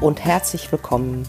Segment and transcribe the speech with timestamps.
[0.00, 1.28] und herzlich willkommen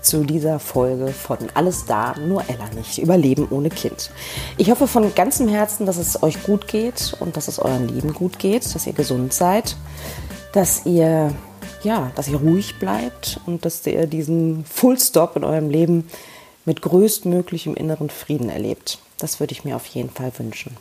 [0.00, 2.98] zu dieser Folge von Alles da, nur Ella nicht.
[2.98, 4.10] Überleben ohne Kind.
[4.56, 8.12] Ich hoffe von ganzem Herzen, dass es euch gut geht und dass es euren Lieben
[8.12, 9.76] gut geht, dass ihr gesund seid,
[10.52, 11.32] dass ihr
[11.84, 16.08] ja, dass ihr ruhig bleibt und dass ihr diesen Full Stop in eurem Leben
[16.64, 18.98] mit größtmöglichem inneren Frieden erlebt.
[19.18, 20.76] Das würde ich mir auf jeden Fall wünschen.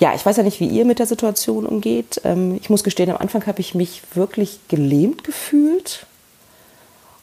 [0.00, 2.20] Ja, ich weiß ja nicht, wie ihr mit der Situation umgeht.
[2.24, 6.06] Ähm, ich muss gestehen, am Anfang habe ich mich wirklich gelähmt gefühlt.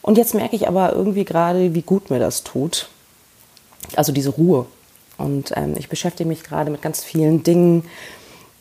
[0.02, 2.88] Und jetzt merke ich aber irgendwie gerade, wie gut mir das tut.
[3.96, 4.66] Also diese Ruhe.
[5.18, 7.84] Und ähm, ich beschäftige mich gerade mit ganz vielen Dingen,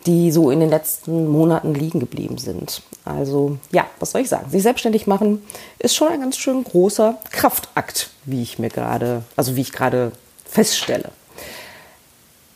[0.05, 2.81] die so in den letzten Monaten liegen geblieben sind.
[3.05, 4.49] Also ja, was soll ich sagen?
[4.49, 5.41] Sich selbstständig machen
[5.77, 10.11] ist schon ein ganz schön großer Kraftakt, wie ich mir gerade, also wie ich gerade
[10.45, 11.11] feststelle.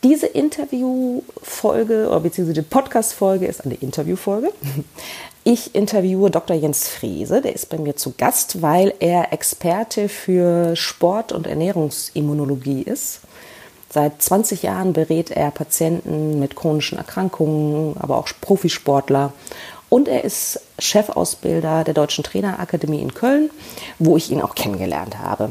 [0.03, 4.51] Diese Interviewfolge oder beziehungsweise die Podcast-Folge ist eine Interviewfolge.
[5.45, 6.55] Ich interviewe Dr.
[6.55, 12.83] Jens Frese, der ist bei mir zu Gast, weil er Experte für Sport- und Ernährungsimmunologie
[12.83, 13.19] ist.
[13.89, 19.33] Seit 20 Jahren berät er Patienten mit chronischen Erkrankungen, aber auch Profisportler.
[19.89, 23.49] Und er ist Chefausbilder der Deutschen Trainerakademie in Köln,
[23.99, 25.49] wo ich ihn auch kennengelernt habe.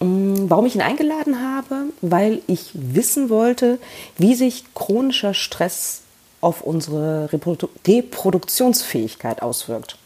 [0.00, 1.86] Mm, warum ich ihn eingeladen habe?
[2.02, 3.78] Weil ich wissen wollte,
[4.18, 6.01] wie sich chronischer Stress
[6.42, 9.96] auf unsere Reprodu Reproduktionsfähigkeit auswirkt.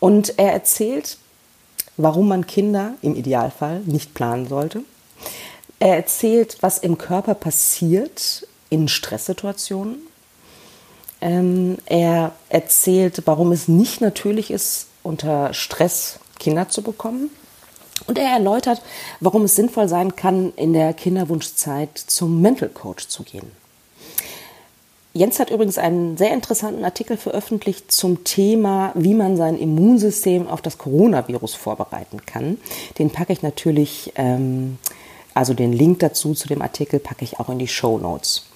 [0.00, 1.18] Und er erzählt,
[1.96, 4.82] warum man Kinder im Idealfall nicht planen sollte.
[5.78, 9.98] Er erzählt, was im Körper passiert in Stresssituationen.
[11.20, 17.30] Ähm, er erzählt, warum es nicht natürlich ist, unter Stress Kinder zu bekommen.
[18.06, 18.82] Und er erläutert,
[19.20, 23.50] warum es sinnvoll sein kann, in der Kinderwunschzeit zum Mental Coach zu gehen.
[25.16, 30.60] Jens hat übrigens einen sehr interessanten Artikel veröffentlicht zum Thema, wie man sein Immunsystem auf
[30.60, 32.58] das Coronavirus vorbereiten kann.
[32.98, 34.78] Den packe ich natürlich, ähm,
[35.32, 38.50] also den Link dazu zu dem Artikel packe ich auch in die Show Notes.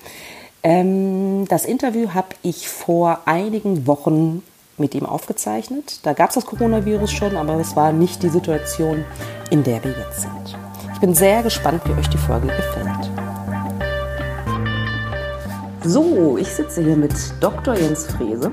[0.64, 4.42] Ähm, das Interview habe ich vor einigen Wochen
[4.78, 6.00] mit ihm aufgezeichnet.
[6.02, 9.04] Da gab es das Coronavirus schon, aber es war nicht die Situation,
[9.50, 10.58] in der wir jetzt sind.
[10.92, 13.17] Ich bin sehr gespannt, wie euch die Folge gefällt.
[15.88, 17.74] So, ich sitze hier mit Dr.
[17.74, 18.52] Jens Frese.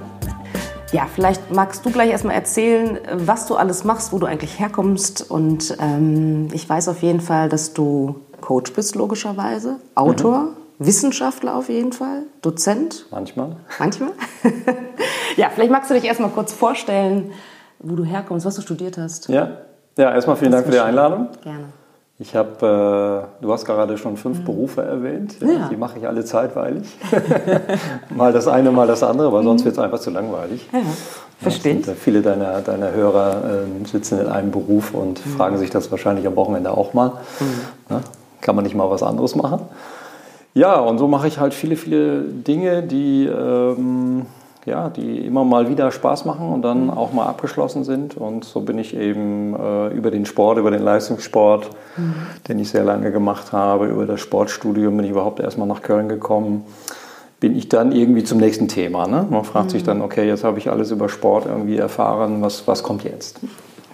[0.94, 5.29] Ja, vielleicht magst du gleich erstmal erzählen, was du alles machst, wo du eigentlich herkommst.
[5.29, 10.47] Und ähm, ich weiß auf jeden Fall, dass du Coach bist, logischerweise, Autor, mhm.
[10.79, 13.06] Wissenschaftler auf jeden Fall, Dozent.
[13.12, 13.57] Manchmal.
[13.79, 14.12] Manchmal.
[15.35, 17.34] ja, vielleicht magst du dich erstmal kurz vorstellen,
[17.79, 19.28] wo du herkommst, was du studiert hast.
[19.28, 19.57] Ja,
[19.97, 21.28] ja erstmal vielen Dank für die Einladung.
[21.44, 21.66] Gerne.
[22.17, 24.45] Ich habe, äh, du hast gerade schon fünf mhm.
[24.45, 25.35] Berufe erwähnt.
[25.41, 25.67] Ja, ja.
[25.69, 26.87] Die mache ich alle zeitweilig.
[28.15, 29.47] mal das eine, mal das andere, weil mhm.
[29.47, 30.65] sonst wird es einfach zu langweilig.
[30.71, 30.79] Ja,
[31.41, 31.75] verstehe.
[31.75, 35.29] Äh, viele deiner, deiner Hörer äh, sitzen in einem Beruf und mhm.
[35.31, 37.09] fragen sich das wahrscheinlich am Wochenende auch mal.
[37.41, 37.45] Mhm.
[37.89, 37.99] Na,
[38.39, 39.63] kann man nicht mal was anderes machen?
[40.53, 44.25] Ja, und so mache ich halt viele, viele Dinge, die ähm,
[44.65, 48.17] ja, die immer mal wieder Spaß machen und dann auch mal abgeschlossen sind.
[48.17, 52.15] Und so bin ich eben äh, über den Sport, über den Leistungssport, mhm.
[52.47, 56.09] den ich sehr lange gemacht habe, über das Sportstudium bin ich überhaupt erstmal nach Köln
[56.09, 56.65] gekommen,
[57.39, 59.07] bin ich dann irgendwie zum nächsten Thema.
[59.07, 59.27] Ne?
[59.29, 59.71] Man fragt mhm.
[59.71, 63.39] sich dann, okay, jetzt habe ich alles über Sport irgendwie erfahren, was, was kommt jetzt?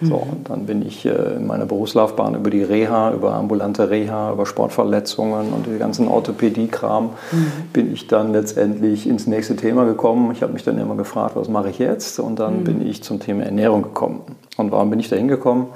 [0.01, 4.31] So, und dann bin ich äh, in meiner Berufslaufbahn über die Reha, über ambulante Reha,
[4.33, 7.51] über Sportverletzungen und den ganzen Orthopädie-Kram mhm.
[7.71, 10.31] bin ich dann letztendlich ins nächste Thema gekommen.
[10.31, 12.19] Ich habe mich dann immer gefragt, was mache ich jetzt?
[12.19, 12.63] Und dann mhm.
[12.63, 14.21] bin ich zum Thema Ernährung gekommen.
[14.57, 15.67] Und warum bin ich da hingekommen?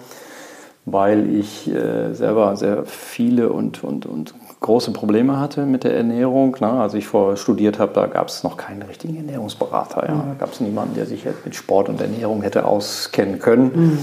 [0.86, 4.34] Weil ich äh, selber sehr viele und, und, und
[4.66, 6.58] große Probleme hatte mit der Ernährung.
[6.59, 6.68] Ne?
[6.68, 10.08] Als ich vorher studiert habe, da gab es noch keinen richtigen Ernährungsberater.
[10.08, 10.16] Ja?
[10.16, 10.30] Mhm.
[10.30, 13.72] Da gab es niemanden, der sich mit Sport und Ernährung hätte auskennen können.
[13.75, 14.00] Mhm.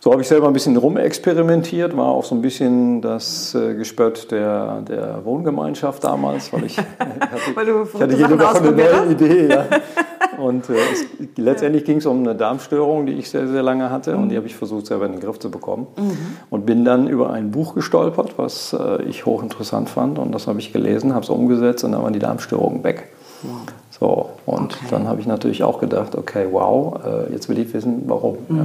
[0.00, 4.30] So habe ich selber ein bisschen rumexperimentiert, war auch so ein bisschen das äh, Gespött
[4.30, 9.48] der, der Wohngemeinschaft damals, weil ich, hatte, weil ich hatte jede Woche eine neue Idee.
[9.48, 9.66] Ja.
[10.38, 11.04] Und äh, es,
[11.36, 14.22] letztendlich ging es um eine Darmstörung, die ich sehr, sehr lange hatte mhm.
[14.22, 15.88] und die habe ich versucht selber in den Griff zu bekommen.
[15.96, 16.16] Mhm.
[16.48, 20.60] Und bin dann über ein Buch gestolpert, was äh, ich hochinteressant fand und das habe
[20.60, 23.08] ich gelesen, habe es umgesetzt und dann waren die Darmstörungen weg.
[23.42, 23.52] Wow.
[23.98, 24.86] So, und okay.
[24.90, 28.38] dann habe ich natürlich auch gedacht, okay, wow, äh, jetzt will ich wissen, warum.
[28.48, 28.56] Mhm.
[28.56, 28.64] Ja.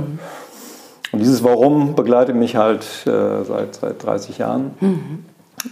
[1.13, 4.71] Und dieses Warum begleitet mich halt äh, seit, seit 30 Jahren.
[4.81, 5.25] Mhm.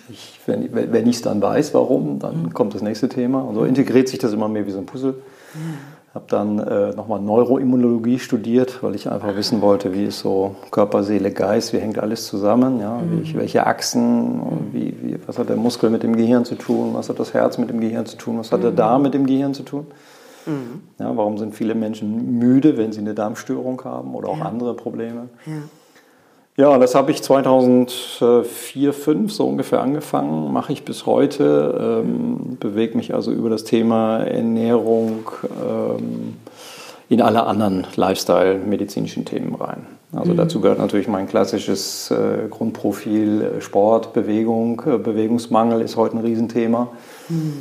[0.09, 2.53] Ich, wenn wenn ich es dann weiß, warum, dann mhm.
[2.53, 3.41] kommt das nächste Thema.
[3.41, 5.15] Und so integriert sich das immer mehr wie so ein Puzzle.
[5.53, 5.77] Mhm.
[6.13, 11.03] Habe dann äh, nochmal Neuroimmunologie studiert, weil ich einfach wissen wollte, wie ist so Körper,
[11.03, 12.97] Seele, Geist, wie hängt alles zusammen, ja?
[12.97, 13.23] Mhm.
[13.23, 14.41] Wie, welche Achsen,
[14.73, 17.57] wie, wie, was hat der Muskel mit dem Gehirn zu tun, was hat das Herz
[17.57, 18.75] mit dem Gehirn zu tun, was hat der mhm.
[18.75, 19.87] Darm mit dem Gehirn zu tun.
[20.45, 20.81] Mhm.
[20.99, 24.45] Ja, warum sind viele Menschen müde, wenn sie eine Darmstörung haben oder auch ja.
[24.45, 25.29] andere Probleme?
[25.45, 25.53] Ja.
[26.57, 32.97] Ja, das habe ich 2004, 2005 so ungefähr angefangen, mache ich bis heute, ähm, bewege
[32.97, 35.29] mich also über das Thema Ernährung
[35.63, 36.35] ähm,
[37.07, 39.85] in alle anderen Lifestyle-medizinischen Themen rein.
[40.13, 40.37] Also mhm.
[40.37, 46.89] dazu gehört natürlich mein klassisches äh, Grundprofil Sport, Bewegung, äh, Bewegungsmangel ist heute ein Riesenthema.
[47.29, 47.53] Mhm.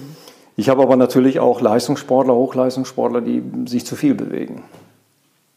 [0.61, 4.65] Ich habe aber natürlich auch Leistungssportler, Hochleistungssportler, die sich zu viel bewegen.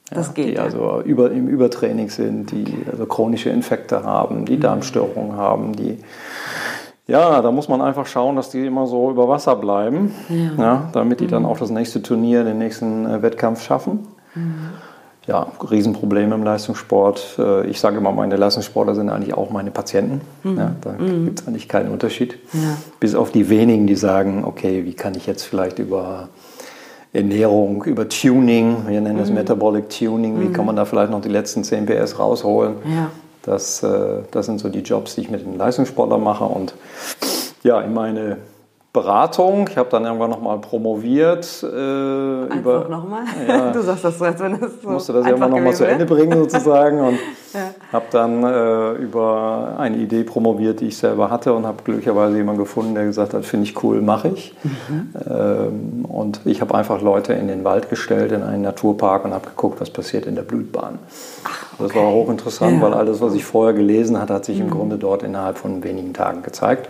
[0.10, 0.48] Das ja, geht.
[0.52, 4.62] Die also über, im Übertraining sind, die also chronische Infekte haben, die mhm.
[4.62, 5.98] Darmstörungen haben, die
[7.06, 10.64] ja, da muss man einfach schauen, dass die immer so über Wasser bleiben, ja.
[10.64, 11.50] ja damit die dann mhm.
[11.50, 14.08] auch das nächste Turnier, den nächsten äh, Wettkampf schaffen.
[14.36, 14.70] Mhm.
[15.26, 17.38] Ja, Riesenprobleme im Leistungssport.
[17.40, 20.22] Äh, ich sage immer, meine Leistungssportler sind eigentlich auch meine Patienten.
[20.44, 20.58] Mhm.
[20.58, 21.26] Ja, da mhm.
[21.26, 22.38] gibt es eigentlich keinen Unterschied.
[22.52, 22.78] Ja.
[23.00, 26.28] Bis auf die wenigen, die sagen, okay, wie kann ich jetzt vielleicht über
[27.14, 29.36] Ernährung, über Tuning, wir nennen das mhm.
[29.36, 30.54] Metabolic Tuning, wie mhm.
[30.54, 32.76] kann man da vielleicht noch die letzten 10 PS rausholen.
[32.86, 33.10] Ja.
[33.44, 36.46] Das, äh, das sind so die Jobs, die ich mit den Leistungssportlern mache.
[36.46, 36.74] Und
[37.64, 38.38] ja, in meine
[38.94, 39.68] Beratung.
[39.72, 41.64] Ich habe dann irgendwann nochmal promoviert.
[41.64, 43.24] Äh, einfach über, nochmal?
[43.48, 46.06] Ja, du sagst das so, als wenn es so musste das irgendwann nochmal zu Ende
[46.06, 47.18] bringen sozusagen und
[47.56, 47.72] ja.
[47.92, 52.62] habe dann äh, über eine Idee promoviert, die ich selber hatte und habe glücklicherweise jemanden
[52.62, 54.54] gefunden, der gesagt hat, finde ich cool, mache ich.
[54.62, 55.14] Mhm.
[55.28, 59.50] Ähm, und ich habe einfach Leute in den Wald gestellt, in einen Naturpark und habe
[59.50, 61.00] geguckt, was passiert in der Blutbahn.
[61.46, 61.84] Ach, okay.
[61.88, 62.82] Das war hochinteressant, ja.
[62.84, 64.66] weil alles, was ich vorher gelesen hatte, hat sich mhm.
[64.66, 66.90] im Grunde dort innerhalb von wenigen Tagen gezeigt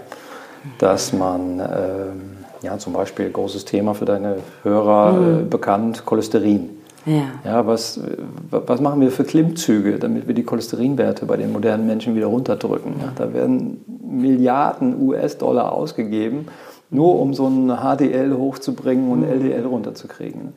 [0.77, 2.21] dass man ähm,
[2.61, 5.39] ja, zum Beispiel großes Thema für deine Hörer mhm.
[5.39, 6.69] äh, bekannt, Cholesterin.
[7.05, 7.23] Ja.
[7.43, 7.99] ja was,
[8.49, 12.93] was machen wir für Klimmzüge, damit wir die Cholesterinwerte bei den modernen Menschen wieder runterdrücken?
[13.01, 16.47] Ja, da werden Milliarden US-Dollar ausgegeben,
[16.89, 20.53] nur um so ein HDL hochzubringen und LDL runterzukriegen.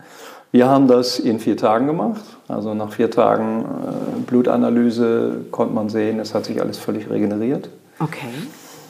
[0.52, 2.22] Wir haben das in vier Tagen gemacht.
[2.46, 7.68] Also nach vier Tagen äh, Blutanalyse konnte man sehen, es hat sich alles völlig regeneriert.
[7.98, 8.28] Okay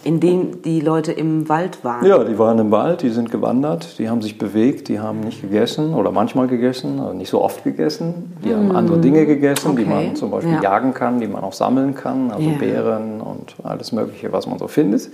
[0.07, 2.07] in denen die Leute im Wald waren.
[2.07, 5.43] Ja, die waren im Wald, die sind gewandert, die haben sich bewegt, die haben nicht
[5.43, 8.37] gegessen oder manchmal gegessen, also nicht so oft gegessen.
[8.45, 8.55] Die mm.
[8.55, 9.83] haben andere Dinge gegessen, okay.
[9.83, 10.63] die man zum Beispiel ja.
[10.63, 12.57] jagen kann, die man auch sammeln kann, also yeah.
[12.57, 15.11] Beeren und alles Mögliche, was man so findet.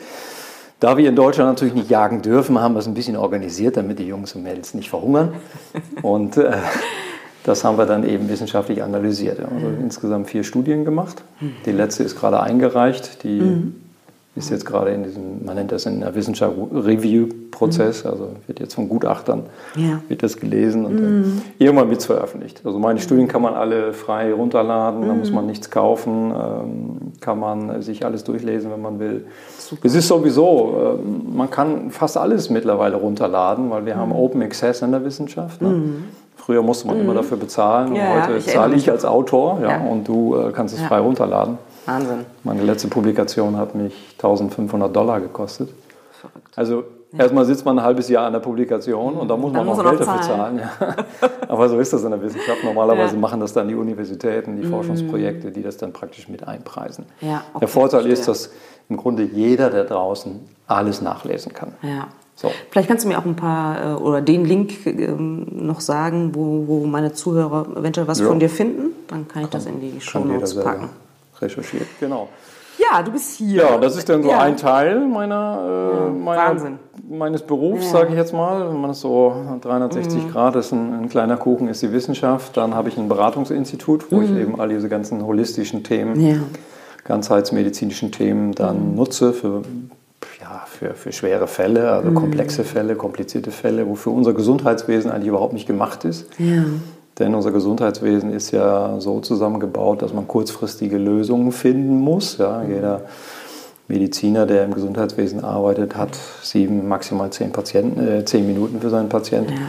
[0.78, 3.98] Da wir in Deutschland natürlich nicht jagen dürfen, haben wir es ein bisschen organisiert, damit
[3.98, 5.32] die Jungs und Mädels nicht verhungern.
[6.02, 6.52] und äh,
[7.44, 9.40] das haben wir dann eben wissenschaftlich analysiert.
[9.40, 9.84] Also mhm.
[9.84, 11.22] insgesamt vier Studien gemacht.
[11.40, 11.54] Mhm.
[11.64, 13.22] Die letzte ist gerade eingereicht.
[13.24, 13.74] Die mhm
[14.34, 18.10] ist jetzt gerade in diesem, man nennt das in der Wissenschaft Review-Prozess, mhm.
[18.10, 19.42] also wird jetzt von Gutachtern,
[19.76, 20.00] ja.
[20.08, 21.42] wird das gelesen und mhm.
[21.58, 22.62] irgendwann wird es veröffentlicht.
[22.64, 25.08] Also meine Studien kann man alle frei runterladen, mhm.
[25.08, 29.26] da muss man nichts kaufen, ähm, kann man sich alles durchlesen, wenn man will.
[29.58, 29.82] Super.
[29.84, 34.16] Es ist sowieso, ähm, man kann fast alles mittlerweile runterladen, weil wir haben mhm.
[34.16, 35.60] Open Access in der Wissenschaft.
[35.60, 35.68] Ne?
[35.68, 36.04] Mhm.
[36.36, 37.18] Früher musste man immer mhm.
[37.18, 40.80] dafür bezahlen ja, und heute zahle ich als Autor ja, und du äh, kannst es
[40.80, 41.58] frei runterladen.
[41.86, 42.26] Wahnsinn.
[42.44, 45.70] Meine letzte Publikation hat mich 1500 Dollar gekostet.
[46.12, 46.56] Verrückt.
[46.56, 47.20] Also ja.
[47.20, 49.82] erstmal sitzt man ein halbes Jahr an der Publikation und da muss man dann noch
[49.84, 50.58] Geld dafür zahlen.
[50.60, 50.96] Ja.
[51.48, 52.62] Aber so ist das in der Wissenschaft.
[52.62, 53.20] Normalerweise ja.
[53.20, 54.70] machen das dann die Universitäten, die mhm.
[54.70, 57.06] Forschungsprojekte, die das dann praktisch mit einpreisen.
[57.20, 58.50] Okay, der Vorteil ist, dass
[58.88, 61.72] im Grunde jeder, der draußen alles nachlesen kann.
[61.82, 62.08] Ja.
[62.34, 62.50] So.
[62.70, 66.64] Vielleicht kannst du mir auch ein paar äh, oder den Link ähm, noch sagen, wo,
[66.66, 68.94] wo meine Zuhörer eventuell was von dir finden.
[69.08, 70.88] Dann kann ich kann, das in die Show Notes packen
[71.42, 72.28] recherchiert, genau.
[72.78, 73.62] Ja, du bist hier.
[73.62, 74.40] Ja, das ist dann so ja.
[74.40, 76.56] ein Teil meiner, äh, meiner
[77.08, 77.90] meines Berufs, ja.
[77.90, 78.68] sage ich jetzt mal.
[78.68, 80.30] Wenn man das so 360 mhm.
[80.30, 82.56] Grad ist, ein, ein, kleiner Kuchen ist die Wissenschaft.
[82.56, 84.24] Dann habe ich ein Beratungsinstitut, wo mhm.
[84.24, 86.36] ich eben all diese ganzen holistischen Themen, ja.
[87.04, 88.96] ganzheitsmedizinischen Themen dann mhm.
[88.96, 89.62] nutze für,
[90.40, 92.14] ja, für, für schwere Fälle, also mhm.
[92.14, 96.28] komplexe Fälle, komplizierte Fälle, wofür unser Gesundheitswesen eigentlich überhaupt nicht gemacht ist.
[97.18, 102.38] Denn unser Gesundheitswesen ist ja so zusammengebaut, dass man kurzfristige Lösungen finden muss.
[102.38, 103.02] Ja, jeder
[103.88, 109.10] Mediziner, der im Gesundheitswesen arbeitet, hat sieben, maximal zehn, Patienten, äh, zehn Minuten für seinen
[109.10, 109.52] Patienten.
[109.52, 109.68] Ja.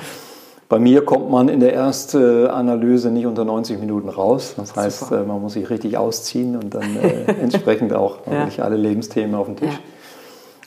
[0.70, 4.54] Bei mir kommt man in der Erstanalyse nicht unter 90 Minuten raus.
[4.56, 5.22] Das heißt, Super.
[5.22, 8.48] Äh, man muss sich richtig ausziehen und dann äh, entsprechend auch ja.
[8.64, 9.74] alle Lebensthemen auf den Tisch.
[9.74, 9.80] Ja.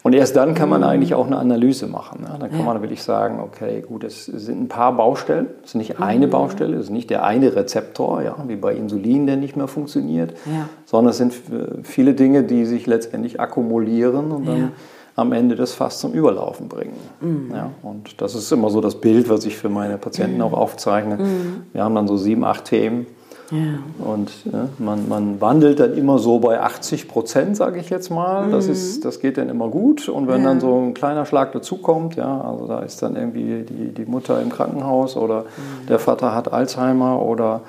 [0.07, 0.87] Und erst dann kann man mhm.
[0.87, 2.21] eigentlich auch eine Analyse machen.
[2.23, 2.65] Ja, dann kann ja.
[2.65, 6.31] man wirklich sagen, okay, gut, es sind ein paar Baustellen, es ist nicht eine mhm.
[6.31, 10.35] Baustelle, es ist nicht der eine Rezeptor, ja, wie bei Insulin, der nicht mehr funktioniert,
[10.47, 10.69] ja.
[10.85, 11.35] sondern es sind
[11.83, 14.73] viele Dinge, die sich letztendlich akkumulieren und dann
[15.17, 16.95] am Ende das Fass zum Überlaufen bringen.
[17.21, 17.51] Mhm.
[17.53, 20.43] Ja, und das ist immer so das Bild, was ich für meine Patienten mhm.
[20.43, 21.17] auch aufzeichne.
[21.17, 21.63] Mhm.
[21.73, 23.07] Wir haben dann so sieben, acht Themen
[23.51, 24.05] Ja.
[24.05, 28.51] Und ja, man, man wandelt dann immer so bei 80 Prozent, sage ich jetzt mal.
[28.51, 28.73] Das, mhm.
[28.73, 30.09] ist, das geht dann immer gut.
[30.09, 30.49] Und wenn ja.
[30.49, 34.41] dann so ein kleiner Schlag dazukommt, ja, also da ist dann irgendwie die, die Mutter
[34.41, 35.87] im Krankenhaus oder mhm.
[35.89, 37.63] der Vater hat Alzheimer oder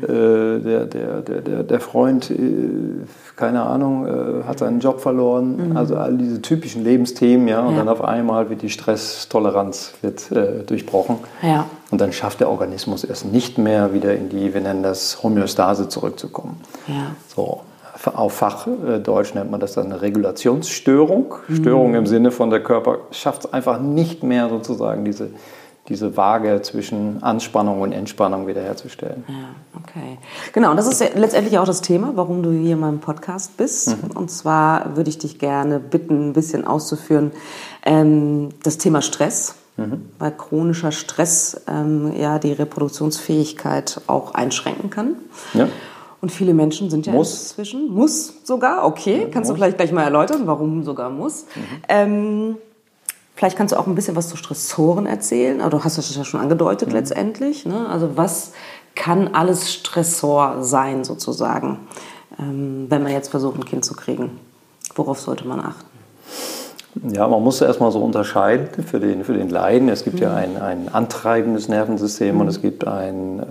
[0.00, 0.04] mhm.
[0.04, 2.36] äh, der, der, der, der, der Freund, äh,
[3.36, 5.70] keine Ahnung, äh, hat seinen Job verloren.
[5.70, 5.76] Mhm.
[5.76, 7.60] Also all diese typischen Lebensthemen, ja.
[7.60, 11.16] Und dann auf einmal wird die Stresstoleranz wird, äh, durchbrochen.
[11.42, 11.66] Ja.
[11.90, 15.88] Und dann schafft der Organismus es nicht mehr, wieder in die, wir nennen das Homöostase
[15.88, 16.60] zurückzukommen.
[16.86, 17.14] Ja.
[17.34, 17.62] So,
[18.14, 21.34] auf Fachdeutsch nennt man das dann eine Regulationsstörung.
[21.48, 21.56] Mhm.
[21.56, 25.30] Störung im Sinne von der Körper schafft es einfach nicht mehr sozusagen diese,
[25.88, 29.24] diese Waage zwischen Anspannung und Entspannung wiederherzustellen.
[29.26, 30.18] Ja, okay.
[30.52, 33.88] Genau, und das ist letztendlich auch das Thema, warum du hier in meinem Podcast bist.
[33.88, 34.10] Mhm.
[34.14, 37.32] Und zwar würde ich dich gerne bitten, ein bisschen auszuführen,
[37.84, 40.10] ähm, das Thema Stress mhm.
[40.18, 45.16] weil chronischer Stress ähm, ja die Reproduktionsfähigkeit auch einschränken kann.
[45.54, 45.68] Ja.
[46.20, 47.42] Und viele Menschen sind ja muss.
[47.42, 49.48] inzwischen, muss sogar, okay, ja, kannst muss.
[49.48, 51.44] du vielleicht gleich mal erläutern, warum sogar muss.
[51.54, 51.62] Mhm.
[51.88, 52.56] Ähm,
[53.36, 56.24] vielleicht kannst du auch ein bisschen was zu Stressoren erzählen, aber du hast das ja
[56.24, 56.94] schon angedeutet mhm.
[56.94, 57.64] letztendlich.
[57.66, 57.88] Ne?
[57.88, 58.52] Also was
[58.96, 61.78] kann alles Stressor sein sozusagen,
[62.40, 64.40] ähm, wenn man jetzt versucht, ein Kind zu kriegen?
[64.96, 65.87] Worauf sollte man achten?
[67.12, 69.88] Ja, man muss erstmal so unterscheiden für den, für den Leiden.
[69.88, 70.22] Es gibt mhm.
[70.22, 72.40] ja ein, ein antreibendes Nervensystem mhm.
[72.42, 73.44] und es gibt ein, äh,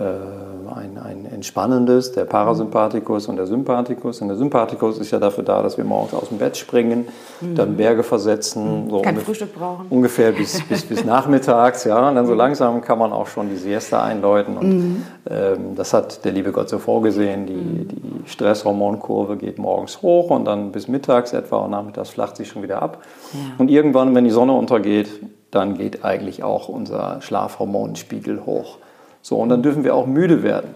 [0.78, 4.20] ein, ein entspannendes, der Parasympathikus und der Sympathikus.
[4.20, 7.08] Und der Sympathikus ist ja dafür da, dass wir morgens aus dem Bett springen,
[7.40, 7.54] mhm.
[7.54, 8.84] dann Berge versetzen.
[8.84, 8.90] Mhm.
[8.90, 9.86] So Kein Frühstück brauchen.
[9.90, 12.08] Ungefähr bis, bis, bis nachmittags, ja.
[12.08, 12.38] Und dann so mhm.
[12.38, 14.56] langsam kann man auch schon die Siesta einläuten.
[14.56, 15.02] Und mhm.
[15.28, 17.46] ähm, das hat der liebe Gott so vorgesehen.
[17.46, 22.48] Die, die Stresshormonkurve geht morgens hoch und dann bis mittags etwa und nachmittags flacht sich
[22.48, 23.02] schon wieder ab.
[23.32, 23.38] Ja.
[23.58, 25.08] Und irgendwann, wenn die Sonne untergeht,
[25.50, 28.78] dann geht eigentlich auch unser Schlafhormonspiegel hoch.
[29.28, 30.70] So, und dann dürfen wir auch müde werden.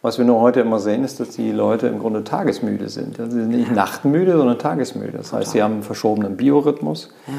[0.00, 3.16] Was wir nur heute immer sehen, ist, dass die Leute im Grunde tagesmüde sind.
[3.16, 5.18] Sie sind nicht nachtmüde, sondern tagesmüde.
[5.18, 7.10] Das heißt, sie haben einen verschobenen Biorhythmus.
[7.26, 7.32] Ja.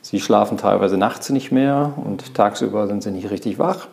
[0.00, 3.88] Sie schlafen teilweise nachts nicht mehr und tagsüber sind sie nicht richtig wach.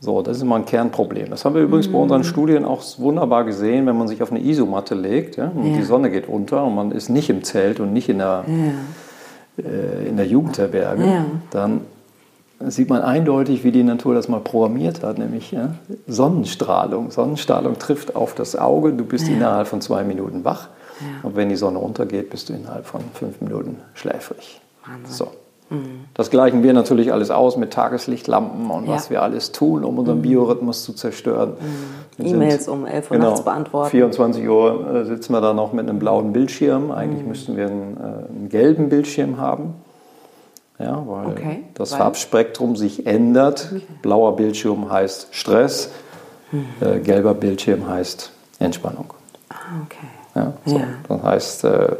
[0.00, 1.28] So, das ist immer ein Kernproblem.
[1.28, 4.40] Das haben wir übrigens bei unseren Studien auch wunderbar gesehen, wenn man sich auf eine
[4.40, 5.76] Isomatte legt ja, und ja.
[5.76, 9.64] die Sonne geht unter und man ist nicht im Zelt und nicht in der, ja.
[9.64, 11.82] äh, in der Jugendherberge, dann
[12.68, 15.74] sieht man eindeutig, wie die Natur das mal programmiert hat, nämlich ja,
[16.06, 17.10] Sonnenstrahlung.
[17.10, 19.34] Sonnenstrahlung trifft auf das Auge, du bist ja.
[19.34, 20.68] innerhalb von zwei Minuten wach
[21.00, 21.28] ja.
[21.28, 24.60] und wenn die Sonne untergeht, bist du innerhalb von fünf Minuten schläfrig.
[24.84, 25.12] Wahnsinn.
[25.12, 25.28] So.
[25.70, 26.04] Mhm.
[26.14, 30.18] Das gleichen wir natürlich alles aus mit Tageslichtlampen und was wir alles tun, um unseren
[30.18, 30.22] mhm.
[30.22, 31.54] Biorhythmus zu zerstören.
[32.18, 32.26] Mhm.
[32.26, 33.90] E-Mails um 11 Uhr genau, nachts beantworten.
[33.90, 36.90] 24 Uhr äh, sitzen wir da noch mit einem blauen Bildschirm.
[36.90, 37.28] Eigentlich mhm.
[37.28, 39.74] müssten wir einen, äh, einen gelben Bildschirm haben
[40.82, 41.98] ja, weil okay, das weil?
[41.98, 43.70] Farbspektrum sich ändert.
[43.70, 43.82] Okay.
[44.02, 45.90] Blauer Bildschirm heißt Stress,
[46.50, 46.66] mhm.
[46.80, 49.12] äh, gelber Bildschirm heißt Entspannung.
[49.48, 50.06] Ah, okay.
[50.34, 50.78] Ja, so.
[50.78, 50.84] ja.
[51.08, 51.96] Das heißt, äh,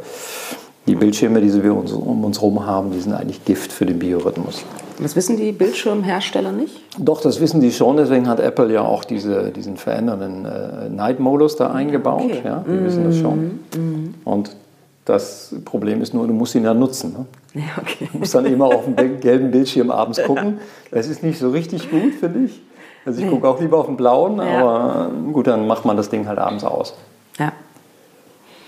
[0.87, 3.99] die Bildschirme, die wir uns, um uns herum haben, die sind eigentlich Gift für den
[3.99, 4.65] Biorhythmus.
[4.99, 6.81] Das wissen die Bildschirmhersteller nicht?
[6.97, 7.97] Doch, das wissen die schon.
[7.97, 12.23] Deswegen hat Apple ja auch diese, diesen verändernden äh, Night-Modus da eingebaut.
[12.25, 12.41] Okay.
[12.43, 13.59] Ja, die mm wissen das schon.
[13.75, 14.55] Mm Und
[15.05, 17.13] das Problem ist nur, du musst ihn ja nutzen.
[17.13, 17.61] Ne?
[17.61, 18.09] Ja, okay.
[18.11, 20.59] Du musst dann immer auf den gelben Bildschirm abends gucken.
[20.91, 22.61] Das ist nicht so richtig gut, finde ich.
[23.05, 23.31] Also ich nee.
[23.31, 24.59] gucke auch lieber auf den blauen, ja.
[24.59, 26.93] aber gut, dann macht man das Ding halt abends aus.
[27.37, 27.51] Ja.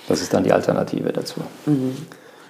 [0.09, 1.39] Das ist dann die Alternative dazu.
[1.65, 1.95] Mhm.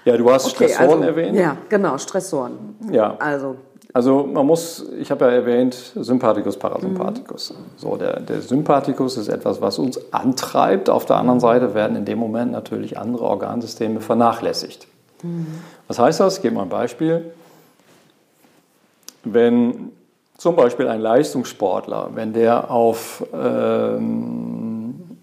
[0.04, 1.36] Ja, du hast okay, Stressoren also, erwähnt.
[1.36, 2.76] Ja, genau, Stressoren.
[2.92, 3.16] Ja.
[3.20, 3.56] Also
[3.96, 7.52] also man muss, ich habe ja erwähnt, Sympathikus, Parasympathikus.
[7.52, 7.56] Mhm.
[7.78, 10.90] So, der, der Sympathikus ist etwas, was uns antreibt.
[10.90, 14.86] Auf der anderen Seite werden in dem Moment natürlich andere Organsysteme vernachlässigt.
[15.24, 15.48] Mhm.
[15.88, 16.36] Was heißt das?
[16.36, 17.32] Ich gebe mal ein Beispiel.
[19.24, 19.94] Wenn
[20.38, 25.20] zum Beispiel ein Leistungssportler, wenn der auf, ähm,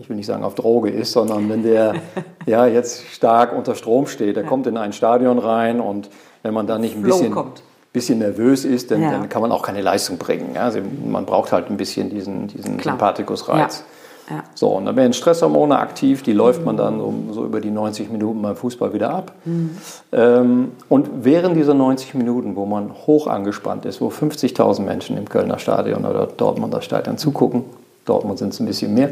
[0.00, 1.96] ich will nicht sagen auf Droge ist, sondern wenn der
[2.46, 4.48] ja, jetzt stark unter Strom steht, der ja.
[4.48, 6.08] kommt in ein Stadion rein und
[6.44, 7.32] wenn man da nicht ein bisschen...
[7.32, 9.10] Kommt bisschen nervös ist, dann, ja.
[9.10, 10.56] dann, kann man auch keine Leistung bringen.
[10.56, 13.84] Also man braucht halt ein bisschen diesen, diesen Sympathikusreiz.
[14.30, 14.44] Ja.
[14.54, 18.10] So, und dann werden Stresshormone aktiv, die läuft man dann so, so, über die 90
[18.10, 19.32] Minuten beim Fußball wieder ab.
[19.44, 19.70] Mhm.
[20.12, 25.28] Ähm, und während dieser 90 Minuten, wo man hoch angespannt ist, wo 50.000 Menschen im
[25.28, 27.64] Kölner Stadion oder Dortmunder Stadion zugucken,
[28.04, 29.10] Dortmund sind es ein bisschen mehr,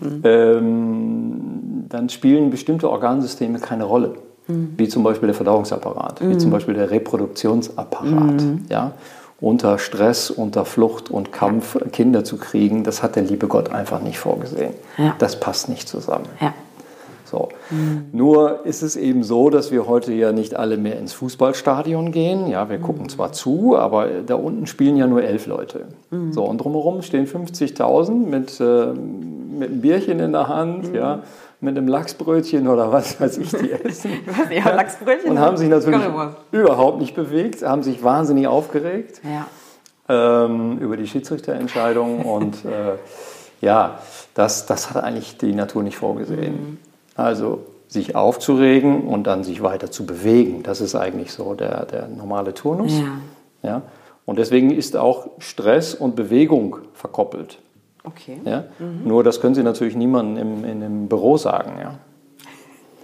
[0.00, 0.20] mhm.
[0.24, 4.14] ähm, dann spielen bestimmte Organsysteme keine Rolle
[4.48, 4.74] mhm.
[4.76, 6.30] wie zum Beispiel der Verdauungsapparat, mhm.
[6.30, 8.42] wie zum Beispiel der Reproduktionsapparat.
[8.42, 8.64] Mhm.
[8.68, 8.92] Ja?
[9.40, 14.00] Unter Stress, unter Flucht und Kampf Kinder zu kriegen, das hat der liebe Gott einfach
[14.00, 14.74] nicht vorgesehen.
[14.98, 15.16] Ja.
[15.18, 16.26] Das passt nicht zusammen.
[16.40, 16.54] Ja.
[17.32, 17.48] So.
[17.70, 18.04] Mhm.
[18.12, 22.46] Nur ist es eben so, dass wir heute ja nicht alle mehr ins Fußballstadion gehen.
[22.46, 22.82] Ja, wir mhm.
[22.82, 25.86] gucken zwar zu, aber da unten spielen ja nur elf Leute.
[26.10, 26.32] Mhm.
[26.34, 28.92] So, und drumherum stehen 50.000 mit, äh,
[29.58, 30.94] mit einem Bierchen in der Hand, mhm.
[30.94, 31.22] ja,
[31.62, 34.10] mit einem Lachsbrötchen oder was weiß ich, die essen.
[34.50, 35.30] ja, Lachsbrötchen.
[35.30, 36.02] Und haben sich natürlich
[36.50, 39.46] überhaupt nicht bewegt, haben sich wahnsinnig aufgeregt ja.
[40.44, 42.96] ähm, über die Schiedsrichterentscheidung und äh,
[43.60, 44.00] ja,
[44.34, 46.52] das, das hat eigentlich die Natur nicht vorgesehen.
[46.52, 46.78] Mhm.
[47.14, 52.08] Also sich aufzuregen und dann sich weiter zu bewegen, das ist eigentlich so der, der
[52.08, 52.92] normale Turnus.
[52.98, 53.68] Ja.
[53.68, 53.82] Ja?
[54.24, 57.58] Und deswegen ist auch Stress und Bewegung verkoppelt.
[58.04, 58.40] Okay.
[58.44, 58.64] Ja?
[58.78, 59.02] Mhm.
[59.06, 61.78] Nur das können Sie natürlich niemandem im, in einem Büro sagen.
[61.80, 61.98] Ja?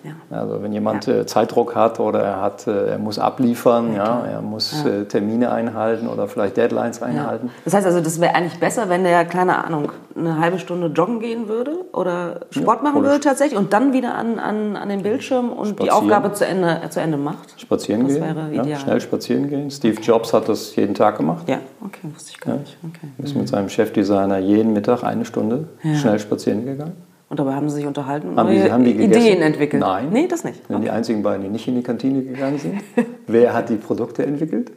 [0.05, 0.37] Ja.
[0.37, 1.19] Also wenn jemand ja.
[1.19, 5.51] Äh, Zeitdruck hat oder er, hat, äh, er muss abliefern, ja, er muss äh, Termine
[5.51, 7.51] einhalten oder vielleicht Deadlines einhalten.
[7.65, 11.21] Das heißt also, das wäre eigentlich besser, wenn der, keine Ahnung, eine halbe Stunde joggen
[11.21, 15.51] gehen würde oder Sport machen würde tatsächlich und dann wieder an, an, an den Bildschirm
[15.51, 17.61] und die Aufgabe zu Ende, zu Ende macht.
[17.61, 18.81] Spazieren das gehen, wäre ideal.
[18.81, 19.71] schnell spazieren gehen.
[19.71, 20.01] Steve.
[20.01, 21.49] Jobs hat das jeden Tag gemacht.
[21.49, 22.77] Ja, okay, wusste ich gar nicht.
[22.83, 23.09] Okay.
[23.19, 27.08] Ist mit seinem Chefdesigner jeden Mittag eine Stunde schnell spazieren gegangen.
[27.31, 29.83] Und dabei haben sie sich unterhalten und haben die, haben die Ideen entwickelt.
[29.83, 30.09] Nein.
[30.11, 30.63] Nee, das nicht.
[30.69, 30.81] Okay.
[30.81, 32.81] die einzigen beiden, die nicht in die Kantine gegangen sind.
[33.27, 34.73] Wer hat die Produkte entwickelt?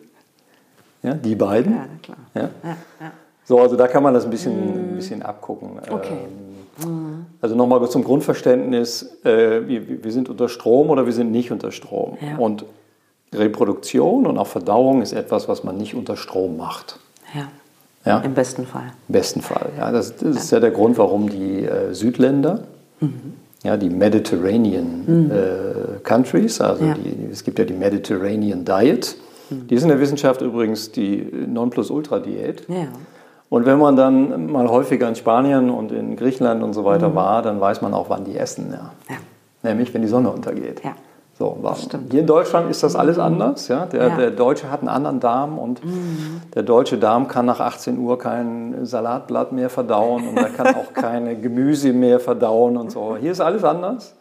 [1.01, 1.73] Ja, die beiden.
[1.73, 2.17] Ja, klar.
[2.35, 2.41] Ja?
[2.41, 3.11] Ja, ja.
[3.45, 5.79] So, also da kann man das ein bisschen, ein bisschen abgucken.
[5.89, 6.17] Okay.
[6.83, 11.51] Ähm, also nochmal zum Grundverständnis, äh, wir, wir, sind unter Strom oder wir sind nicht
[11.51, 12.17] unter Strom.
[12.37, 12.65] Und
[13.33, 16.99] Reproduktion und auch Verdauung ist etwas, was man nicht unter Strom macht.
[17.33, 17.47] Ja.
[18.05, 18.19] Ja?
[18.19, 18.91] Im besten Fall.
[19.07, 19.91] Im besten Fall, ja.
[19.91, 22.61] Das, das ist ja der Grund, warum die äh, Südländer,
[22.99, 23.33] mhm.
[23.63, 25.31] ja, die Mediterranean mhm.
[25.31, 26.95] äh, Countries, also ja.
[26.95, 29.15] die, es gibt ja die Mediterranean Diet,
[29.49, 29.67] mhm.
[29.67, 32.67] die ist in der Wissenschaft übrigens die Nonplusultra-Diät.
[32.67, 32.87] Ja.
[33.49, 37.15] Und wenn man dann mal häufiger in Spanien und in Griechenland und so weiter mhm.
[37.15, 38.71] war, dann weiß man auch, wann die essen.
[38.71, 38.93] Ja.
[39.09, 39.17] ja.
[39.61, 40.81] Nämlich, wenn die Sonne untergeht.
[40.83, 40.95] Ja.
[41.41, 41.57] So,
[42.11, 43.67] Hier in Deutschland ist das alles anders.
[43.67, 43.87] Ja?
[43.87, 44.15] Der, ja.
[44.15, 46.39] der Deutsche hat einen anderen Darm und mhm.
[46.53, 50.93] der deutsche Darm kann nach 18 Uhr kein Salatblatt mehr verdauen und er kann auch
[50.93, 53.17] keine Gemüse mehr verdauen und so.
[53.19, 54.13] Hier ist alles anders.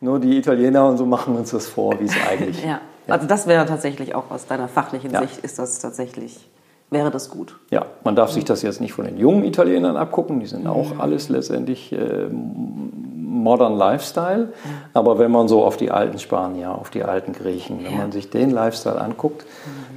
[0.00, 2.66] Nur die Italiener und so machen uns das vor, wie es eigentlich ist.
[2.66, 2.80] Ja.
[3.08, 6.50] Also das wäre tatsächlich auch aus deiner fachlichen Sicht, ist das tatsächlich,
[6.90, 7.56] wäre das gut.
[7.70, 10.96] Ja, man darf sich das jetzt nicht von den jungen Italienern abgucken, die sind auch
[10.96, 11.00] mhm.
[11.00, 12.28] alles letztendlich äh,
[13.30, 14.52] Modern Lifestyle.
[14.92, 18.30] Aber wenn man so auf die alten Spanier, auf die alten Griechen, wenn man sich
[18.30, 19.46] den Lifestyle anguckt,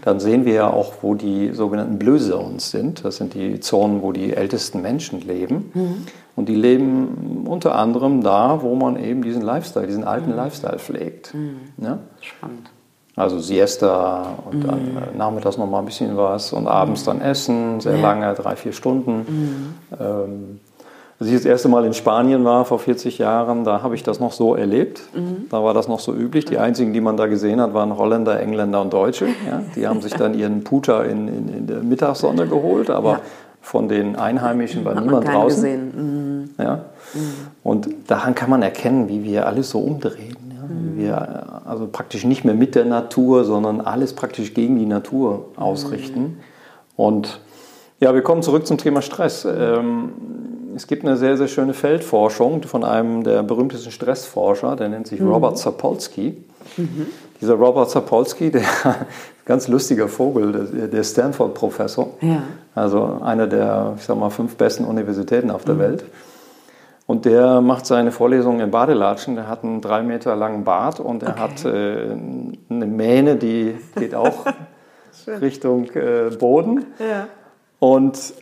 [0.04, 3.06] dann sehen wir ja auch, wo die sogenannten Blue Zones sind.
[3.06, 5.72] Das sind die Zonen, wo die ältesten Menschen leben.
[5.74, 6.08] Mhm.
[6.36, 10.36] Und die leben unter anderem da, wo man eben diesen Lifestyle, diesen alten mhm.
[10.36, 11.34] Lifestyle pflegt.
[11.34, 11.58] Mhm.
[11.78, 12.00] Ja?
[12.22, 12.69] Spannend.
[13.15, 17.80] Also Siesta und dann äh, nachmittags noch mal ein bisschen was und abends dann essen,
[17.80, 19.76] sehr lange, drei, vier Stunden.
[20.00, 20.60] Ähm,
[21.23, 24.19] als ich das erste Mal in Spanien war, vor 40 Jahren, da habe ich das
[24.19, 25.01] noch so erlebt.
[25.15, 25.47] Mhm.
[25.49, 26.43] Da war das noch so üblich.
[26.43, 29.27] Die einzigen, die man da gesehen hat, waren Holländer, Engländer und Deutsche.
[29.49, 33.21] Ja, die haben sich dann ihren Puter in, in, in der Mittagssonne geholt, aber ja.
[33.62, 35.63] von den Einheimischen war hat niemand draußen.
[35.63, 36.49] Gesehen.
[36.57, 36.63] Mhm.
[36.63, 36.75] Ja?
[37.13, 37.19] Mhm.
[37.63, 40.38] Und daran kann man erkennen, wie wir alles so umdrehen.
[40.67, 45.45] Wie wir also praktisch nicht mehr mit der Natur, sondern alles praktisch gegen die Natur
[45.55, 46.21] ausrichten.
[46.21, 46.38] Mhm.
[46.95, 47.39] Und
[47.99, 49.45] ja, wir kommen zurück zum Thema Stress.
[49.45, 50.12] Ähm,
[50.75, 55.19] es gibt eine sehr, sehr schöne Feldforschung von einem der berühmtesten Stressforscher, der nennt sich
[55.19, 55.29] mhm.
[55.31, 56.43] Robert Sapolsky.
[56.77, 57.07] Mhm.
[57.41, 58.63] Dieser Robert Sapolsky, der
[59.45, 62.43] ganz lustiger Vogel, der, Stanford-Professor, ja.
[62.75, 65.79] also einer der, ich sag mal, fünf besten Universitäten auf der mhm.
[65.79, 66.05] Welt.
[67.05, 69.36] Und der macht seine Vorlesungen in Badelatschen.
[69.36, 71.39] Der hat einen drei Meter langen Bart und er okay.
[71.39, 72.15] hat äh,
[72.69, 74.45] eine Mähne, die geht auch
[75.27, 76.86] Richtung äh, Boden.
[76.99, 77.27] Ja.
[77.79, 78.33] Und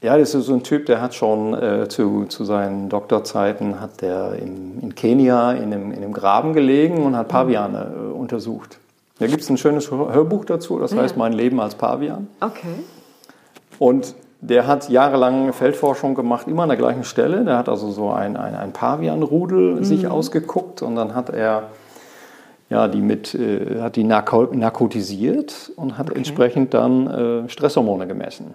[0.00, 4.00] ja, das ist so ein Typ, der hat schon äh, zu, zu seinen Doktorzeiten hat
[4.00, 8.78] der in, in Kenia in einem, in einem Graben gelegen und hat Paviane äh, untersucht.
[9.18, 12.28] Da gibt es ein schönes Hörbuch dazu, das heißt Mein Leben als Pavian.
[12.40, 12.84] Okay.
[13.80, 17.44] Und der hat jahrelang Feldforschung gemacht, immer an der gleichen Stelle.
[17.44, 19.84] Der hat also so ein, ein, ein Pavianrudel mhm.
[19.84, 21.64] sich ausgeguckt und dann hat er
[22.70, 26.18] ja, die mit, äh, hat die narkotisiert und hat okay.
[26.18, 28.54] entsprechend dann äh, Stresshormone gemessen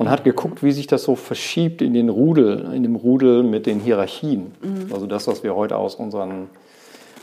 [0.00, 3.66] und hat geguckt, wie sich das so verschiebt in den Rudel, in dem Rudel mit
[3.66, 4.52] den Hierarchien.
[4.62, 4.94] Mhm.
[4.94, 6.48] Also das, was wir heute aus unseren,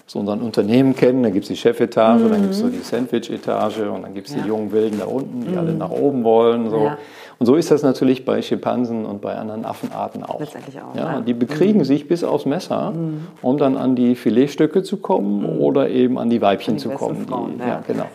[0.06, 1.24] aus unseren Unternehmen kennen.
[1.24, 2.30] Da gibt es die Chefetage, mhm.
[2.30, 4.44] dann gibt es so die Sandwich-Etage und dann gibt es ja.
[4.44, 5.58] die jungen Wilden da unten, die mhm.
[5.58, 6.70] alle nach oben wollen.
[6.70, 6.84] So.
[6.84, 7.00] Ja.
[7.40, 10.40] Und so ist das natürlich bei Schimpansen und bei anderen Affenarten auch.
[10.40, 10.96] Letztendlich auch.
[10.96, 11.86] Ja, Die bekriegen mhm.
[11.86, 13.26] sich bis aufs Messer, mhm.
[13.42, 15.62] um dann an die Filetstücke zu kommen mhm.
[15.62, 17.26] oder eben an die Weibchen an die zu kommen.
[17.26, 17.82] Frauen, die, ja.
[17.88, 18.06] genau.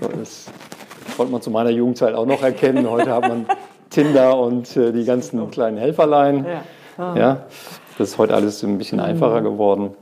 [0.00, 0.46] So, das
[1.14, 2.88] konnte man zu meiner Jugendzeit auch noch erkennen.
[2.88, 3.44] Heute hat man
[3.92, 6.44] Tinder und äh, die ganzen kleinen Helferlein.
[6.44, 7.04] Ja.
[7.04, 7.14] Ah.
[7.16, 7.36] ja.
[7.98, 9.94] Das ist heute alles ein bisschen einfacher geworden.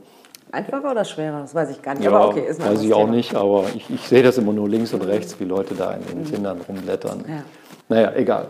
[0.51, 1.41] Einfacher oder schwerer?
[1.41, 2.03] Das weiß ich gar nicht.
[2.03, 3.15] Ja, aber okay, ist weiß ich auch Thema.
[3.15, 6.05] nicht, aber ich, ich sehe das immer nur links und rechts, wie Leute da in
[6.05, 7.23] den Tindern rumblättern.
[7.27, 7.43] Ja.
[7.87, 8.47] Naja, egal.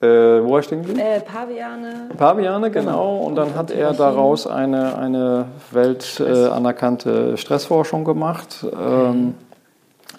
[0.00, 1.00] Äh, wo war ich stehen geblieben?
[1.00, 2.10] Äh, Paviane.
[2.16, 3.16] Paviane, genau.
[3.18, 8.66] Und dann hat er daraus eine, eine weltanerkannte äh, anerkannte Stressforschung gemacht.
[8.78, 9.34] Ähm,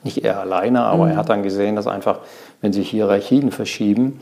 [0.03, 2.19] nicht er alleine, aber er hat dann gesehen, dass einfach,
[2.61, 4.19] wenn sich Hierarchien verschieben,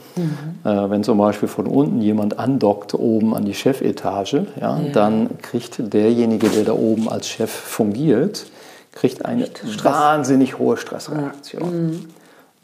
[0.63, 5.93] äh, wenn zum Beispiel von unten jemand andockt oben an die Chefetage, ja, dann kriegt
[5.93, 8.45] derjenige, der da oben als Chef fungiert,
[8.91, 9.47] kriegt eine
[9.83, 12.07] wahnsinnig hohe Stressreaktion.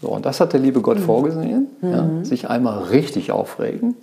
[0.01, 3.95] So, und das hat der liebe Gott vorgesehen, ja, sich einmal richtig aufregen,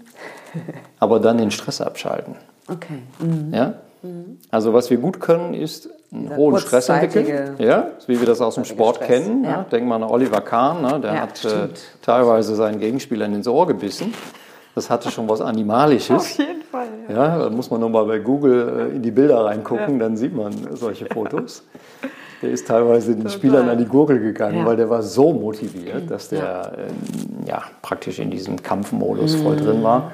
[0.99, 2.35] aber dann den Stress abschalten.
[2.71, 3.03] Okay.
[3.21, 3.53] Mhm.
[3.53, 3.75] Ja?
[4.51, 7.55] Also was wir gut können, ist einen hohen Stress entwickeln.
[7.59, 9.45] Ja, wie wir das aus dem Sport Stress, kennen.
[9.45, 9.51] ja.
[9.51, 9.67] Ja.
[9.71, 11.01] Denk mal an Oliver Kahn, ne?
[11.01, 11.69] der Ja, hat äh,
[12.03, 14.15] teilweise seinen Gegenspielern ins Ohr gebissen.
[14.75, 16.37] Das hatte schon was Animalisches.
[16.39, 16.87] jeden Fall.
[17.09, 20.35] Ja, da muss man nur mal bei Google äh, in die Bilder reingucken, dann sieht
[20.35, 21.65] man solche Fotos.
[22.41, 26.29] Der ist teilweise den Spielern an die Gurgel gegangen, weil der war so motiviert, dass
[26.29, 30.13] der ähm, ja, praktisch in diesem Kampfmodus voll drin war.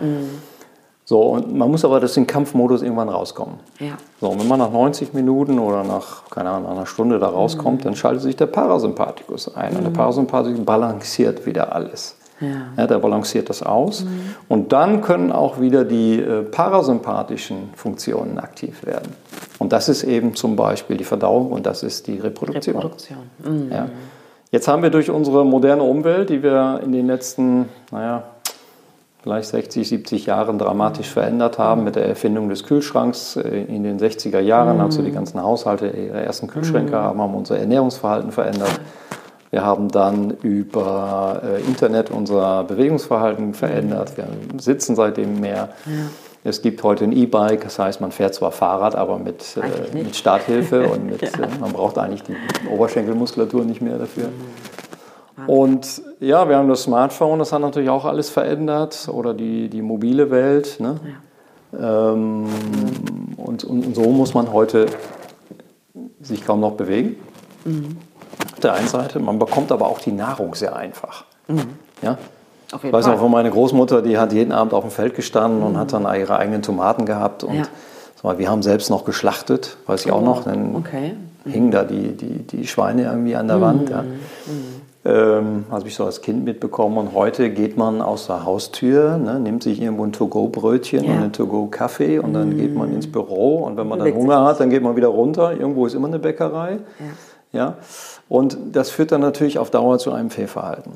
[1.07, 3.57] So, und man muss aber aus dem Kampfmodus irgendwann rauskommen.
[3.79, 3.93] Ja.
[4.21, 7.85] So, und wenn man nach 90 Minuten oder nach, keine Ahnung, einer Stunde da rauskommt,
[7.85, 9.77] dann schaltet sich der Parasympathikus ein.
[9.77, 12.17] Und der Parasympathikus balanciert wieder alles.
[12.41, 12.87] Ja.
[12.87, 14.05] der balanciert das aus.
[14.49, 19.13] Und dann können auch wieder die äh, parasympathischen Funktionen aktiv werden.
[19.59, 22.77] Und das ist eben zum Beispiel die Verdauung und das ist die Reproduktion.
[22.77, 23.19] Reproduktion.
[23.45, 23.71] Mhm.
[23.71, 23.89] Ja.
[24.51, 28.25] Jetzt haben wir durch unsere moderne Umwelt, die wir in den letzten, naja,
[29.25, 33.99] vielleicht 60, 70 Jahren dramatisch verändert haben mit der Erfindung des Kühlschranks äh, in den
[33.99, 38.79] 60er Jahren, als wir die ganzen Haushalte ihre ersten Kühlschränke haben, haben unser Ernährungsverhalten verändert.
[39.51, 44.19] Wir haben dann über äh, Internet unser Bewegungsverhalten verändert.
[44.19, 44.27] Wir
[44.59, 45.71] sitzen seitdem mehr.
[46.43, 50.15] Es gibt heute ein E-Bike, das heißt, man fährt zwar Fahrrad, aber mit, äh, mit
[50.15, 52.37] Starthilfe und mit, äh, man braucht eigentlich die
[52.71, 54.29] Oberschenkelmuskulatur nicht mehr dafür.
[55.47, 59.83] Und ja, wir haben das Smartphone, das hat natürlich auch alles verändert oder die, die
[59.83, 60.79] mobile Welt.
[60.79, 61.01] Ne?
[61.79, 62.47] Ähm,
[63.37, 64.87] und, und, und so muss man heute
[66.21, 67.17] sich kaum noch bewegen.
[68.53, 71.25] Auf der einen Seite, man bekommt aber auch die Nahrung sehr einfach.
[72.03, 72.17] Ja?
[72.73, 73.15] Auf Ich weiß Fall.
[73.15, 76.03] noch von meiner Großmutter, die hat jeden Abend auf dem Feld gestanden und hat dann
[76.15, 77.43] ihre eigenen Tomaten gehabt.
[77.45, 77.69] Und
[78.23, 78.39] Ja.
[78.39, 80.45] wir haben selbst noch geschlachtet, weiß ich auch noch.
[80.45, 81.15] Dann Okay.
[81.45, 83.91] hingen da die, die, die Schweine irgendwie an der Wand.
[83.91, 84.05] Ja.
[85.07, 86.97] Ähm, habe ich so als Kind mitbekommen.
[86.97, 91.11] Und heute geht man aus der Haustür, ne, nimmt sich irgendwo ein To-Go-Brötchen Ja.
[91.13, 93.59] und einen To-Go-Kaffee und dann geht man ins Büro.
[93.59, 95.53] Und wenn man dann Hunger hat, dann geht man wieder runter.
[95.53, 96.79] Irgendwo ist immer eine Bäckerei.
[97.53, 97.75] Ja.
[98.31, 100.93] Und das führt dann natürlich auf Dauer zu einem Fehlverhalten.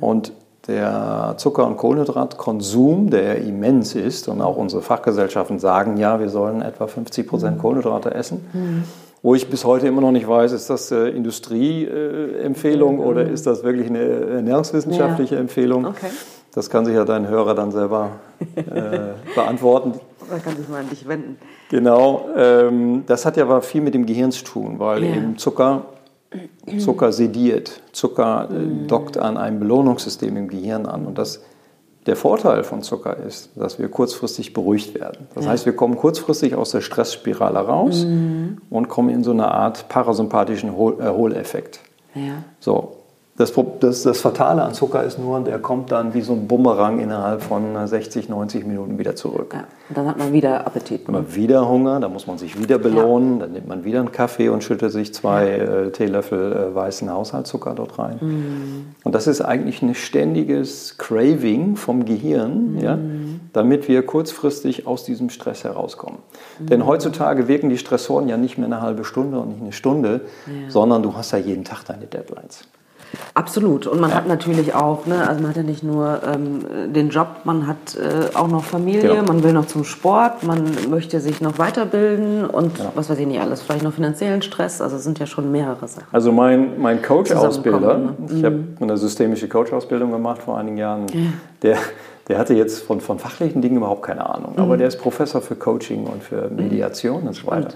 [0.00, 0.32] Und
[0.66, 6.28] der Zucker- und Kohlenhydratkonsum, der ja immens ist, und auch unsere Fachgesellschaften sagen ja, wir
[6.28, 8.44] sollen etwa 50 Prozent Kohlenhydrate essen.
[9.28, 13.62] Wo ich bis heute immer noch nicht weiß, ist das äh, Industrieempfehlung oder ist das
[13.62, 15.40] wirklich eine ernährungswissenschaftliche Ja.
[15.42, 15.84] Empfehlung?
[15.84, 16.06] Okay.
[16.54, 18.12] Das kann sich ja dein Hörer dann selber
[18.56, 19.92] äh, beantworten.
[20.30, 21.36] Da kann sich mal an dich wenden.
[21.68, 25.10] Genau, ähm, das hat ja aber viel mit dem Gehirn zu tun, weil Ja.
[25.16, 25.84] eben Zucker,
[26.78, 31.04] Zucker sediert, Zucker äh, dockt an einem Belohnungssystem im Gehirn an.
[31.04, 31.42] Und das,
[32.08, 35.28] der Vorteil von Zucker ist, dass wir kurzfristig beruhigt werden.
[35.34, 38.06] Das heißt, wir kommen kurzfristig aus der Stressspirale raus
[38.70, 41.80] und kommen in so eine Art parasympathischen Hol Erholeffekt.
[42.14, 42.42] Ja.
[42.60, 42.97] So.
[43.38, 46.98] Das, das, das Fatale an Zucker ist nur, der kommt dann wie so ein Bumerang
[46.98, 49.52] innerhalb von äh, 60, 90 Minuten wieder zurück.
[49.54, 49.60] ja.
[49.88, 51.08] Und dann hat man wieder Appetit.
[51.08, 54.48] Immer wieder Hunger, da muss man sich wieder belohnen, dann nimmt man wieder einen Kaffee
[54.48, 58.88] und schüttet sich zwei äh, Teelöffel äh, weißen Haushaltszucker dort rein.
[59.04, 62.98] Und das ist eigentlich ein ständiges Craving vom Gehirn, ja,
[63.52, 66.18] damit wir kurzfristig aus diesem Stress herauskommen.
[66.58, 70.22] Denn heutzutage wirken die Stressoren ja nicht mehr eine halbe Stunde und nicht eine Stunde,
[70.68, 72.64] sondern du hast ja jeden Tag deine Deadlines.
[73.34, 73.86] Absolut.
[73.86, 77.28] Und man hat natürlich auch, ne, also man hat ja nicht nur ähm, den Job,
[77.44, 79.22] man hat äh, auch noch Familie, Genau.
[79.24, 83.40] man will noch zum Sport, man möchte sich noch weiterbilden und was weiß ich nicht
[83.40, 84.80] alles, vielleicht noch finanziellen Stress.
[84.80, 86.06] Also es sind ja schon mehrere Sachen.
[86.12, 91.06] Also mein, mein Coach-Ausbilder, Zusammenkommen, ich habe eine systemische Coach-Ausbildung gemacht vor einigen Jahren,
[91.62, 91.76] der,
[92.28, 95.54] der hatte jetzt von, von fachlichen Dingen überhaupt keine Ahnung, aber der ist Professor für
[95.54, 97.70] Coaching und für Mediation und so weiter.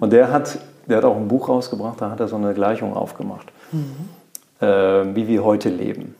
[0.00, 0.58] Und der hat,
[0.88, 3.46] der hat auch ein Buch rausgebracht, da hat er so eine Gleichung aufgemacht,
[4.60, 6.14] äh, wie wir heute leben.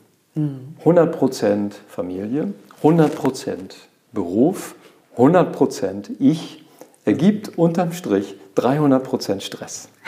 [0.85, 3.75] 100% Familie, 100%
[4.12, 4.75] Beruf,
[5.16, 6.64] 100% Ich
[7.05, 9.88] ergibt unterm Strich 300% Stress.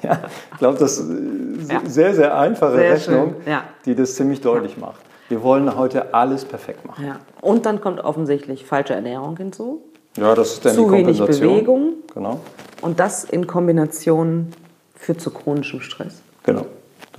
[0.00, 0.20] Ja,
[0.52, 1.82] ich glaube, das ist eine Ja.
[1.84, 3.64] sehr, sehr einfache Sehr Rechnung, ja.
[3.84, 5.00] die das ziemlich deutlich macht.
[5.28, 7.04] Wir wollen heute alles perfekt machen.
[7.04, 7.18] Ja.
[7.40, 9.82] Und dann kommt offensichtlich falsche Ernährung hinzu.
[10.16, 11.52] Ja, das ist dann Zu die wenig Kompensation.
[11.54, 11.92] Bewegung.
[12.14, 12.40] Genau.
[12.80, 14.46] Und das in Kombination
[14.94, 16.22] führt zu chronischem Stress.
[16.44, 16.66] Genau.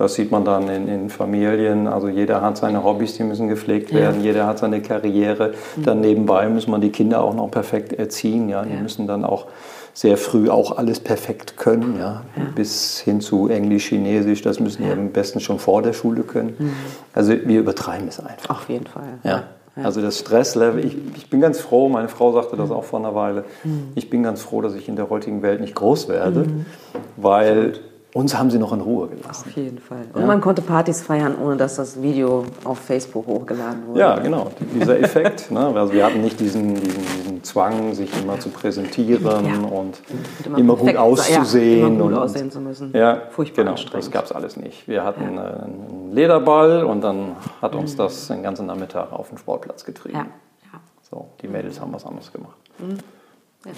[0.00, 1.86] Das sieht man dann in, in Familien.
[1.86, 4.22] Also jeder hat seine Hobbys, die müssen gepflegt werden.
[4.22, 5.52] Jeder hat seine Karriere.
[5.76, 8.48] Dann nebenbei muss man die Kinder auch noch perfekt erziehen.
[8.48, 8.80] Ja, die Ja.
[8.80, 9.44] müssen dann auch
[9.92, 11.96] sehr früh auch alles perfekt können.
[11.98, 12.22] Ja,
[12.54, 14.40] bis hin zu Englisch, Chinesisch.
[14.40, 16.72] Das müssen die am besten schon vor der Schule können.
[17.12, 18.56] Also wir übertreiben es einfach.
[18.62, 19.18] Auf jeden Fall.
[19.22, 19.42] Ja.
[19.84, 23.14] Also das Stresslevel, ich, ich bin ganz froh, meine Frau sagte das auch vor einer
[23.14, 23.88] Weile, Mhm.
[23.94, 26.46] ich bin ganz froh, dass ich in der heutigen Welt nicht groß werde,
[27.16, 27.74] weil
[28.12, 29.44] uns haben sie noch in Ruhe gelassen.
[29.48, 30.02] Auf jeden Fall.
[30.14, 34.00] Und man konnte Partys feiern, ohne dass das Video auf Facebook hochgeladen wurde.
[34.00, 35.50] Ja, genau, dieser Effekt.
[35.50, 35.60] ne?
[35.74, 39.68] Also wir hatten nicht diesen, diesen, diesen Zwang, sich immer zu präsentieren Ja.
[39.68, 40.02] und
[40.44, 41.80] Und immer, gut auszusehen.
[41.80, 42.90] Ja, immer gut und, aussehen zu müssen.
[42.94, 44.88] Ja, Furchtbar genau, das gab es alles nicht.
[44.88, 49.38] Wir hatten äh, einen Lederball und dann hat uns das den ganzen Nachmittag auf den
[49.38, 50.16] Sportplatz getrieben.
[50.18, 50.26] Ja.
[50.72, 50.80] Ja.
[51.08, 52.56] So, die Mädels haben was anderes gemacht.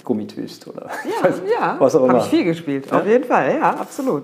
[0.03, 1.75] Gummitwist oder Ja, ja.
[1.79, 2.23] was auch Habe immer.
[2.23, 4.23] ich viel gespielt, auf jeden Fall, ja, absolut.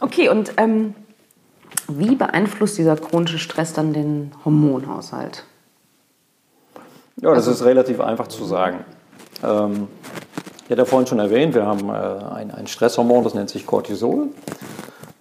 [0.00, 0.94] Okay, und ähm,
[1.88, 5.44] wie beeinflusst dieser chronische Stress dann den Hormonhaushalt?
[7.20, 8.84] Ja, das ist relativ einfach zu sagen.
[9.42, 9.88] Ähm,
[10.64, 11.92] ich hatte ja vorhin schon erwähnt, wir haben äh,
[12.34, 14.28] ein, ein Stresshormon, das nennt sich Cortisol,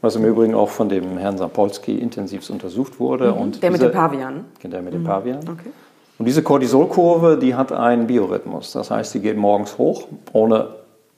[0.01, 3.33] was im Übrigen auch von dem Herrn Sapolsky intensiv untersucht wurde.
[3.33, 3.59] Und Mhm.
[3.61, 4.45] Der mit diese- dem Pavian.
[4.61, 5.39] Der mit dem Pavian.
[5.39, 5.71] Okay.
[6.19, 8.71] Und diese Cortisolkurve, die hat einen Biorhythmus.
[8.71, 10.69] Das heißt, die geht morgens hoch, ohne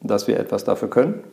[0.01, 1.23] dass wir etwas dafür können.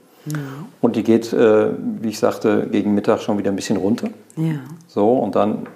[0.81, 1.69] Und die geht, äh,
[2.01, 4.09] wie ich sagte, gegen Mittag schon wieder ein bisschen runter.
[4.37, 4.57] Ja.
[4.89, 5.67] So, und dann,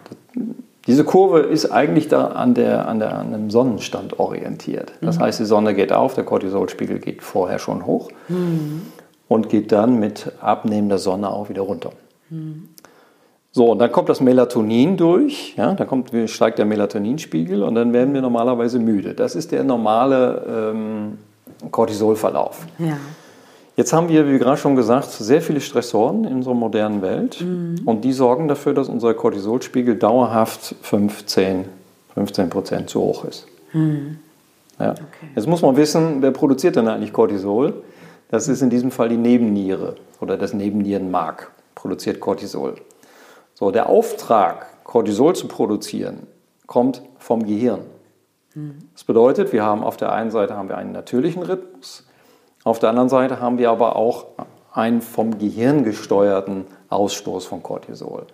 [0.87, 4.93] diese Kurve ist eigentlich da an, der, an, der, an einem Sonnenstand orientiert.
[5.01, 8.11] Das heißt, die Sonne geht auf, der Cortisolspiegel geht vorher schon hoch
[9.29, 11.93] und geht dann mit abnehmender Sonne auch wieder runter.
[13.53, 17.93] So, und dann kommt das Melatonin durch, ja, dann kommt, steigt der Melatoninspiegel und dann
[17.93, 19.15] werden wir normalerweise müde.
[19.15, 21.19] Das ist der normale ähm,
[21.71, 22.67] Cortisolverlauf.
[22.79, 22.97] Ja.
[23.77, 27.41] Jetzt haben wir, wie gerade schon gesagt, sehr viele Stressoren in unserer modernen Welt
[27.87, 31.65] und die sorgen dafür, dass unser Cortisolspiegel dauerhaft 15,
[32.15, 33.47] 15 Prozent zu hoch ist.
[34.79, 34.95] Ja.
[35.35, 37.73] Jetzt muss man wissen, wer produziert denn eigentlich Cortisol?
[38.31, 42.75] Das ist in diesem Fall die Nebenniere oder das Nebennierenmark produziert Cortisol.
[43.61, 46.27] So, der Auftrag, Cortisol zu produzieren,
[46.67, 47.83] kommt vom Gehirn.
[48.95, 52.07] Das bedeutet, wir haben auf der einen Seite haben wir einen natürlichen Rhythmus,
[52.65, 54.27] auf der anderen Seite haben wir aber auch
[54.73, 58.27] einen vom Gehirn gesteuerten Ausstoß von Cortisol.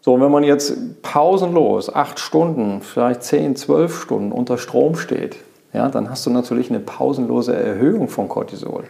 [0.00, 5.36] So, und wenn man jetzt pausenlos acht Stunden, vielleicht zehn, zwölf Stunden unter Strom steht,
[5.74, 8.84] ja, dann hast du natürlich eine pausenlose Erhöhung von Cortisol.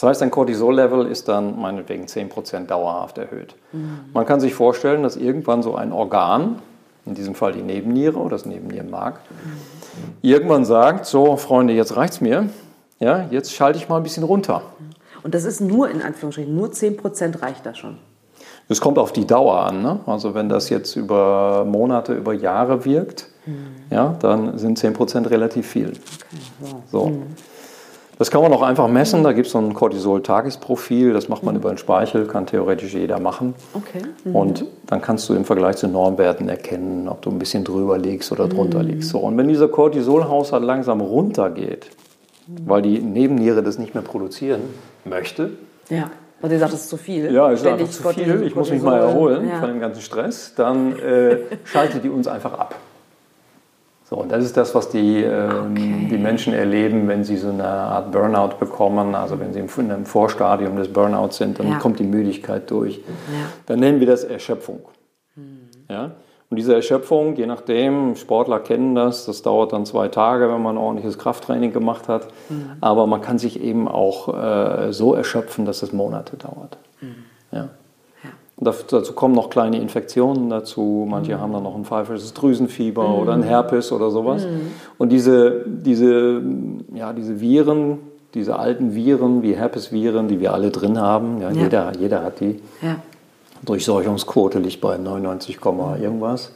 [0.00, 3.54] Das heißt, dein Cortisol-Level ist dann meinetwegen 10% dauerhaft erhöht.
[4.14, 6.60] Man kann sich vorstellen, dass irgendwann so ein Organ,
[7.04, 9.20] in diesem Fall die Nebenniere oder das Nebennierenmark,
[10.22, 12.48] irgendwann sagt, so Freunde, jetzt reicht's mir,
[12.98, 14.62] ja, jetzt schalte ich mal ein bisschen runter.
[15.22, 17.98] Und das ist nur, in Anführungsstrichen, nur 10% reicht da schon.
[18.70, 19.82] Es kommt auf die Dauer an.
[19.82, 20.00] Ne?
[20.06, 23.28] Also wenn das jetzt über Monate, über Jahre wirkt,
[23.90, 25.92] ja, dann sind 10% relativ viel.
[26.90, 27.12] So.
[28.20, 29.24] Das kann man auch einfach messen.
[29.24, 31.14] Da gibt es so ein Cortisol-Tagesprofil.
[31.14, 33.54] Das macht man über den Speichel, kann theoretisch jeder machen.
[33.72, 34.02] Okay.
[34.30, 38.30] Und dann kannst du im Vergleich zu Normwerten erkennen, ob du ein bisschen drüber liegst
[38.30, 39.08] oder drunter liegst.
[39.08, 41.86] So, und wenn dieser Cortisolhaushalt langsam runtergeht,
[42.66, 44.60] weil die Nebenniere das nicht mehr produzieren
[45.06, 45.52] möchte,
[45.88, 46.10] Ja.
[46.42, 47.32] Und ihr sagt, das ist zu viel.
[47.32, 49.60] ja, ist Ständig einfach zu viel, ich muss mich mal erholen Ja.
[49.60, 52.74] von dem ganzen Stress, dann äh, schaltet die uns einfach ab.
[54.10, 56.08] So, und das ist das, was die, ähm, Okay.
[56.10, 59.14] die Menschen erleben, wenn sie so eine Art Burnout bekommen.
[59.14, 61.78] Also wenn sie im, in einem Vorstadium des Burnouts sind, dann Ja.
[61.78, 62.96] kommt die Müdigkeit durch.
[62.96, 63.04] Ja.
[63.66, 64.80] Dann nennen wir das Erschöpfung.
[65.88, 66.10] Ja?
[66.50, 70.74] Und diese Erschöpfung, je nachdem, Sportler kennen das, das dauert dann zwei Tage, wenn man
[70.74, 72.26] ein ordentliches Krafttraining gemacht hat.
[72.80, 76.76] Aber man kann sich eben auch äh, so erschöpfen, dass es Monate dauert.
[77.52, 77.68] Ja.
[78.60, 81.06] Dazu kommen noch kleine Infektionen dazu.
[81.08, 84.46] Manche haben dann noch ein pfeifisches Drüsenfieber oder ein Herpes oder sowas.
[84.98, 86.42] Und diese, diese,
[86.94, 87.98] ja, diese Viren,
[88.34, 91.62] diese alten Viren wie Herpesviren, die wir alle drin haben, ja, Ja.
[91.62, 92.60] Jeder, jeder hat die.
[92.82, 92.96] Ja.
[93.64, 96.52] Durchseuchungsquote liegt bei 99, Komma irgendwas.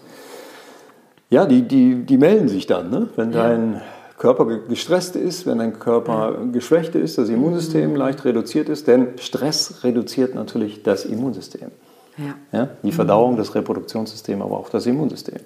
[1.31, 2.91] Ja, die, die, die melden sich dann.
[2.91, 3.09] Ne?
[3.17, 3.81] Wenn dein
[4.19, 9.09] Körper ge- gestresst ist, wenn dein Körper geschwächt ist, das Immunsystem leicht reduziert ist, denn
[9.19, 11.69] Stress reduziert natürlich das Immunsystem.
[12.17, 12.59] Ja.
[12.59, 12.69] Ja?
[12.83, 15.41] Die Verdauung, das Reproduktionssystem, aber auch das Immunsystem.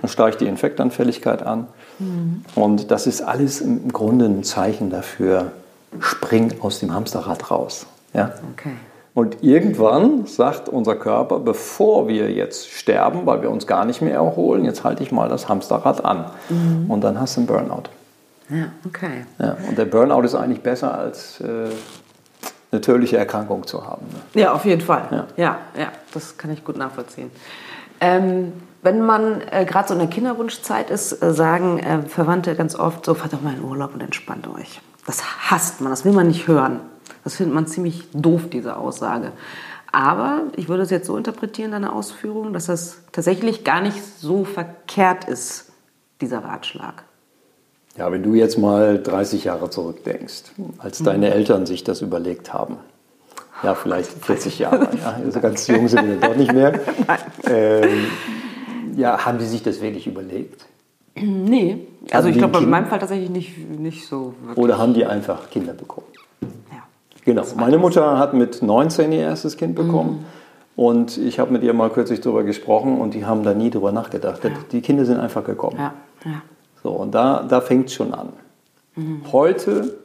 [0.00, 1.66] Dann steigt die Infektanfälligkeit an.
[2.54, 5.52] Und das ist alles im Grunde ein Zeichen dafür,
[5.98, 7.86] spring aus dem Hamsterrad raus.
[8.12, 8.34] Ja?
[8.52, 8.72] Okay.
[9.12, 14.14] Und irgendwann sagt unser Körper, bevor wir jetzt sterben, weil wir uns gar nicht mehr
[14.14, 16.26] erholen, jetzt halte ich mal das Hamsterrad an.
[16.48, 16.90] Mhm.
[16.90, 17.90] Und dann hast du einen Burnout.
[18.48, 19.24] Ja, okay.
[19.38, 21.68] Ja, und der Burnout ist eigentlich besser als äh,
[22.72, 24.06] eine tödliche Erkrankung zu haben.
[24.06, 24.42] Ne?
[24.42, 25.08] Ja, auf jeden Fall.
[25.10, 25.26] Ja.
[25.36, 27.30] ja, ja, das kann ich gut nachvollziehen.
[28.00, 28.52] Ähm,
[28.82, 33.04] wenn man äh, gerade so in der Kinderwunschzeit ist, äh, sagen äh, Verwandte ganz oft
[33.04, 34.80] so, fahrt doch mal in Urlaub und entspannt euch.
[35.06, 36.80] Das hasst man, das will man nicht hören.
[37.24, 39.32] Das findet man ziemlich doof, diese Aussage.
[39.92, 44.44] Aber ich würde es jetzt so interpretieren, deine Ausführung, dass das tatsächlich gar nicht so
[44.44, 45.72] verkehrt ist,
[46.20, 47.02] dieser Ratschlag.
[47.96, 51.04] Ja, wenn du jetzt mal 30 Jahre zurückdenkst, als mhm.
[51.04, 52.76] deine Eltern sich das überlegt haben,
[53.62, 56.80] ja, vielleicht 40 Jahre, ja, also ganz jung sind wir dort nicht mehr.
[57.48, 58.06] Ähm,
[58.96, 60.66] ja, haben die sich das wirklich überlegt?
[61.16, 64.64] Nee, also ich glaube, in meinem Fall tatsächlich nicht, nicht so wirklich.
[64.64, 66.06] Oder haben die einfach Kinder bekommen?
[66.42, 66.84] Ja.
[67.24, 70.20] Genau, meine Mutter hat mit 19 ihr erstes Kind bekommen.
[70.20, 70.24] Mhm.
[70.76, 73.92] Und ich habe mit ihr mal kürzlich darüber gesprochen und die haben da nie drüber
[73.92, 74.44] nachgedacht.
[74.44, 74.50] Ja.
[74.70, 75.76] Die Kinder sind einfach gekommen.
[75.78, 75.94] Ja.
[76.24, 76.42] Ja.
[76.82, 78.30] So, und da, da fängt es schon an.
[78.96, 79.22] Mhm.
[79.32, 79.98] Heute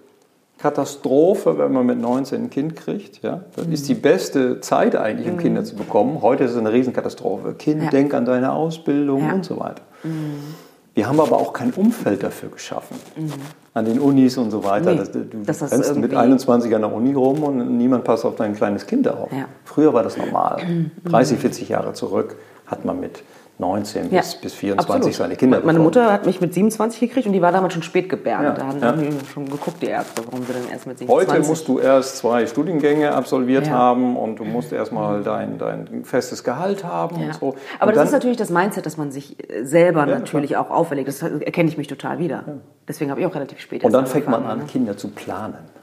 [0.57, 3.21] Katastrophe, wenn man mit 19 ein Kind kriegt.
[3.21, 3.41] Ja?
[3.55, 3.73] Das mhm.
[3.73, 5.39] ist die beste Zeit eigentlich, um mhm.
[5.39, 6.21] Kinder zu bekommen.
[6.21, 7.53] Heute ist es eine Riesenkatastrophe.
[7.53, 7.89] Kind, ja.
[7.89, 9.33] denk an deine Ausbildung ja.
[9.33, 9.81] und so weiter.
[10.03, 10.55] Mhm.
[10.93, 12.97] Wir haben aber auch kein Umfeld dafür geschaffen.
[13.17, 13.33] Mhm.
[13.73, 14.95] An den Unis und so weiter.
[14.95, 18.55] Nee, du das rennst mit 21 an der Uni rum und niemand passt auf dein
[18.55, 19.29] kleines Kind auf.
[19.33, 19.49] Ja.
[19.65, 20.61] Früher war das normal.
[21.03, 21.41] 30, mhm.
[21.41, 23.23] 40 Jahre zurück hat man mit
[23.57, 25.13] 19 ja, bis, bis 24 absolut.
[25.15, 25.83] seine Kinder Meine bekommen.
[25.85, 28.57] Mutter hat mich mit 27 gekriegt und die war damals schon spät gebärdet.
[28.57, 29.11] Ja, da haben ja.
[29.31, 31.07] schon geguckt, die Ärzte, warum sie denn erst mit 27...
[31.07, 36.43] Heute musst du erst zwei Studiengänge absolviert haben und du musst erstmal dein, dein festes
[36.43, 37.55] Gehalt haben und so.
[37.79, 41.07] Aber und das ist natürlich das Mindset, das man sich selber natürlich auch auferlegt.
[41.07, 42.43] Das erkenne ich mich total wieder.
[42.87, 44.65] Deswegen habe ich auch relativ spät Und dann fängt man an, ne?
[44.65, 45.75] Kinder zu planen.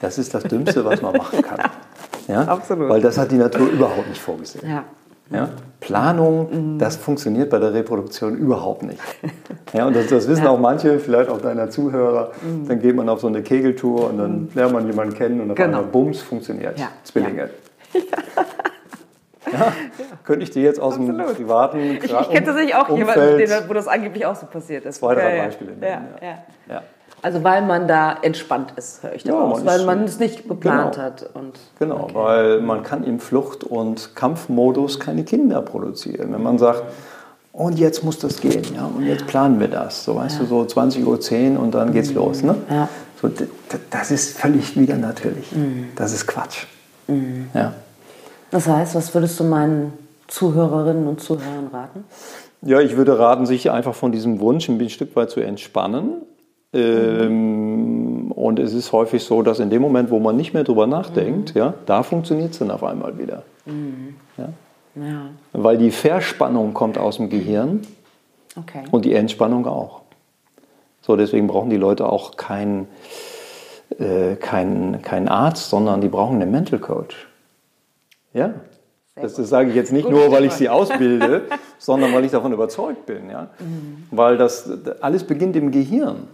[0.00, 1.58] Das ist das Dümmste, was man machen kann.
[2.28, 2.42] Ja?
[2.42, 2.88] Absolut.
[2.88, 4.68] Weil das hat die Natur überhaupt nicht vorgesehen.
[4.68, 4.82] Ja.
[5.30, 5.48] Ja?
[5.80, 6.78] Planung, mhm.
[6.78, 9.00] das funktioniert bei der Reproduktion überhaupt nicht.
[9.72, 10.50] Ja, und das, das wissen ja.
[10.50, 12.30] auch manche, vielleicht auch deiner Zuhörer.
[12.40, 12.68] Mhm.
[12.68, 14.48] Dann geht man auf so eine Kegeltour und dann mhm.
[14.54, 15.78] lernt man jemanden kennen und auf genau.
[15.78, 16.78] einmal Bums funktioniert.
[16.78, 16.88] Ja.
[17.02, 17.50] Zwillinge.
[17.92, 18.00] Ja.
[19.52, 19.72] Ja,
[20.24, 21.20] könnte ich dir jetzt aus Absolut.
[21.20, 24.96] dem privaten Ich, ich kenne tatsächlich auch jemanden, wo das angeblich auch so passiert ist.
[24.96, 25.72] Zwei, drei Beispiele.
[25.80, 26.02] Ja,
[26.68, 26.82] ja.
[27.26, 30.92] Also weil man da entspannt ist, höre ich daraus, ja, weil man es nicht geplant
[30.92, 31.28] genau, hat.
[31.34, 32.14] Und, genau, okay.
[32.14, 36.32] weil man kann im Flucht- und Kampfmodus keine Kinder produzieren.
[36.32, 36.84] Wenn man sagt,
[37.50, 40.42] und jetzt muss das gehen, ja, und jetzt planen wir das, so weißt ja.
[40.44, 42.14] du, so 20.10 Uhr und dann geht's mhm.
[42.14, 42.44] los.
[42.44, 42.54] Ne?
[42.70, 42.88] Ja.
[43.20, 43.28] So,
[43.90, 45.50] das ist völlig wieder natürlich.
[45.50, 45.88] Mhm.
[45.96, 46.66] Das ist Quatsch.
[47.08, 47.48] Mhm.
[47.54, 47.72] Ja.
[48.52, 49.94] Das heißt, was würdest du meinen
[50.28, 52.04] Zuhörerinnen und Zuhörern raten?
[52.62, 56.22] Ja, ich würde raten, sich einfach von diesem Wunsch ein Stück weit zu entspannen
[56.76, 60.86] ähm, und es ist häufig so, dass in dem Moment, wo man nicht mehr drüber
[60.86, 61.60] nachdenkt, mhm.
[61.60, 63.42] ja, da funktioniert es dann auf einmal wieder.
[63.64, 64.16] Mhm.
[64.36, 64.48] Ja?
[64.94, 65.22] ja?
[65.52, 67.80] Weil die Verspannung kommt aus dem Gehirn
[68.56, 68.84] okay.
[68.90, 70.02] und die Entspannung auch.
[71.02, 72.88] So, deswegen brauchen die Leute auch keinen
[73.98, 77.28] äh, kein, kein Arzt, sondern die brauchen einen Mental Coach.
[78.34, 78.54] Ja,
[79.14, 81.42] das, das, sage ich jetzt nicht Gut, nur, weil ich sie ausbilde,
[81.78, 83.30] sondern weil ich davon überzeugt bin.
[83.30, 83.48] Ja?
[83.58, 84.08] Mhm.
[84.10, 86.28] Weil das alles beginnt im Gehirn.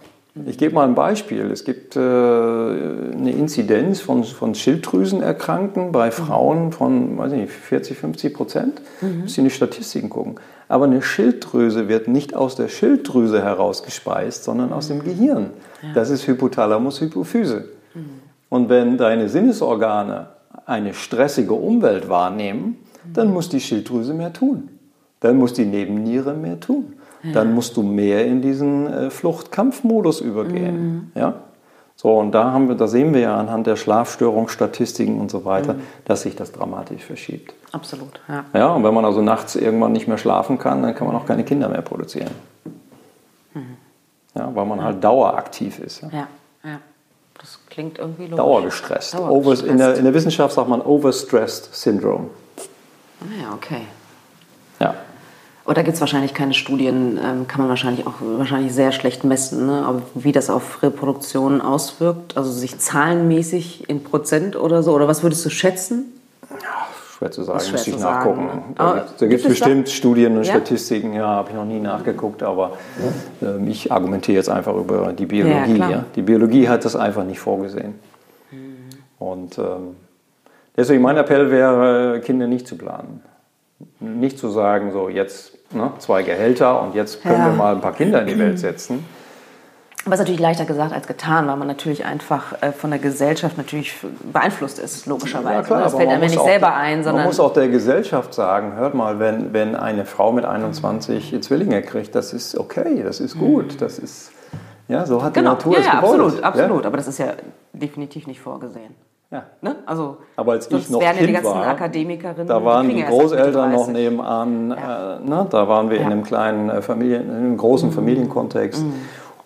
[0.46, 1.50] Ich gebe mal ein Beispiel.
[1.50, 8.34] Es gibt äh, eine Inzidenz von, von Schilddrüsenerkrankten bei Frauen von weiß nicht, 40, 50
[8.34, 8.82] Prozent.
[9.02, 9.22] Mhm.
[9.22, 10.36] Müssen Sie in die Statistiken gucken.
[10.68, 15.04] Aber eine Schilddrüse wird nicht aus der Schilddrüse herausgespeist, sondern aus dem mhm.
[15.04, 15.50] Gehirn.
[15.82, 15.88] Ja.
[15.94, 17.68] Das ist Hypothalamus, Hypophyse.
[17.92, 18.00] Mhm.
[18.48, 20.28] Und wenn deine Sinnesorgane
[20.64, 22.78] eine stressige Umwelt wahrnehmen,
[23.12, 24.70] dann muss die Schilddrüse mehr tun.
[25.20, 31.10] Dann muss die Nebenniere mehr tun dann musst du mehr in diesen äh, Flucht-Kampf-Modus übergehen.
[31.14, 31.20] Mhm.
[31.20, 31.34] Ja?
[31.96, 35.74] So, und da, haben wir, da sehen wir ja anhand der Schlafstörungsstatistiken und so weiter,
[35.74, 35.82] mhm.
[36.04, 37.54] dass sich das dramatisch verschiebt.
[37.70, 38.44] Absolut, ja.
[38.54, 41.26] Ja, und wenn man also nachts irgendwann nicht mehr schlafen kann, dann kann man auch
[41.26, 42.32] keine Kinder mehr produzieren.
[43.54, 43.76] Mhm.
[44.34, 46.02] Ja, weil man halt daueraktiv ist.
[46.02, 46.28] Ja, ja.
[46.64, 46.78] ja.
[47.38, 48.36] Das klingt irgendwie logisch.
[48.36, 49.14] Dauergestresst.
[49.14, 49.70] Dauergestresst.
[49.70, 52.30] in, der, in der Wissenschaft sagt man Overstressed Syndrome.
[53.20, 53.82] Ah ja, okay.
[55.64, 55.70] Ja.
[55.70, 59.66] Oder gibt es wahrscheinlich keine Studien, ähm, kann man wahrscheinlich auch wahrscheinlich sehr schlecht messen,
[59.66, 60.02] ne?
[60.14, 65.44] wie das auf Reproduktion auswirkt, also sich zahlenmäßig in Prozent oder so, oder was würdest
[65.44, 66.12] du schätzen?
[66.50, 66.86] Ja,
[67.22, 68.48] schwer zu sagen, muss ich nachgucken.
[68.48, 68.74] Sagen, ne?
[68.76, 70.52] Da, da gibt es bestimmt Studien und ja?
[70.52, 72.72] Statistiken, ja, habe ich noch nie nachgeguckt, aber
[73.40, 75.78] äh, ich argumentiere jetzt einfach über die Biologie.
[75.78, 77.94] Ja, ja, Die Biologie hat das einfach nicht vorgesehen.
[78.50, 78.90] Mhm.
[79.18, 79.96] Und ähm,
[80.76, 83.22] deswegen mein Appell wäre, Kinder nicht zu planen.
[84.00, 87.46] Nicht zu sagen, so jetzt ne, zwei Gehälter und jetzt können ja.
[87.46, 89.04] wir mal ein paar Kinder in die Welt setzen.
[90.04, 92.98] Aber es ist natürlich leichter gesagt als getan, weil man natürlich einfach äh, von der
[92.98, 93.94] Gesellschaft natürlich
[94.32, 95.54] beeinflusst ist, logischerweise.
[95.54, 97.22] Ja, klar, das fällt einem nicht selber ein, sondern.
[97.22, 101.42] Man muss auch der Gesellschaft sagen, hört mal, wenn, wenn eine Frau mit 21 mhm.
[101.42, 103.78] Zwillinge kriegt, das ist okay, das ist gut, mhm.
[103.78, 104.32] das ist.
[104.88, 105.50] Ja, so hat genau.
[105.50, 106.20] die Natur ja, es ja, gewollt.
[106.20, 106.82] Absolut, absolut.
[106.82, 106.86] Ja?
[106.88, 107.34] Aber das ist ja
[107.72, 108.94] definitiv nicht vorgesehen.
[109.32, 109.44] Ja.
[109.62, 109.76] Ne?
[109.86, 111.74] Also, aber als ich noch kind war,
[112.46, 114.70] da waren die Großeltern noch nebenan.
[114.70, 115.16] Ja.
[115.16, 115.46] Äh, ne?
[115.48, 116.04] Da waren wir ja.
[116.04, 117.94] in einem kleinen äh, Familien, in einem großen mhm.
[117.94, 118.82] Familienkontext.
[118.82, 118.92] Mhm.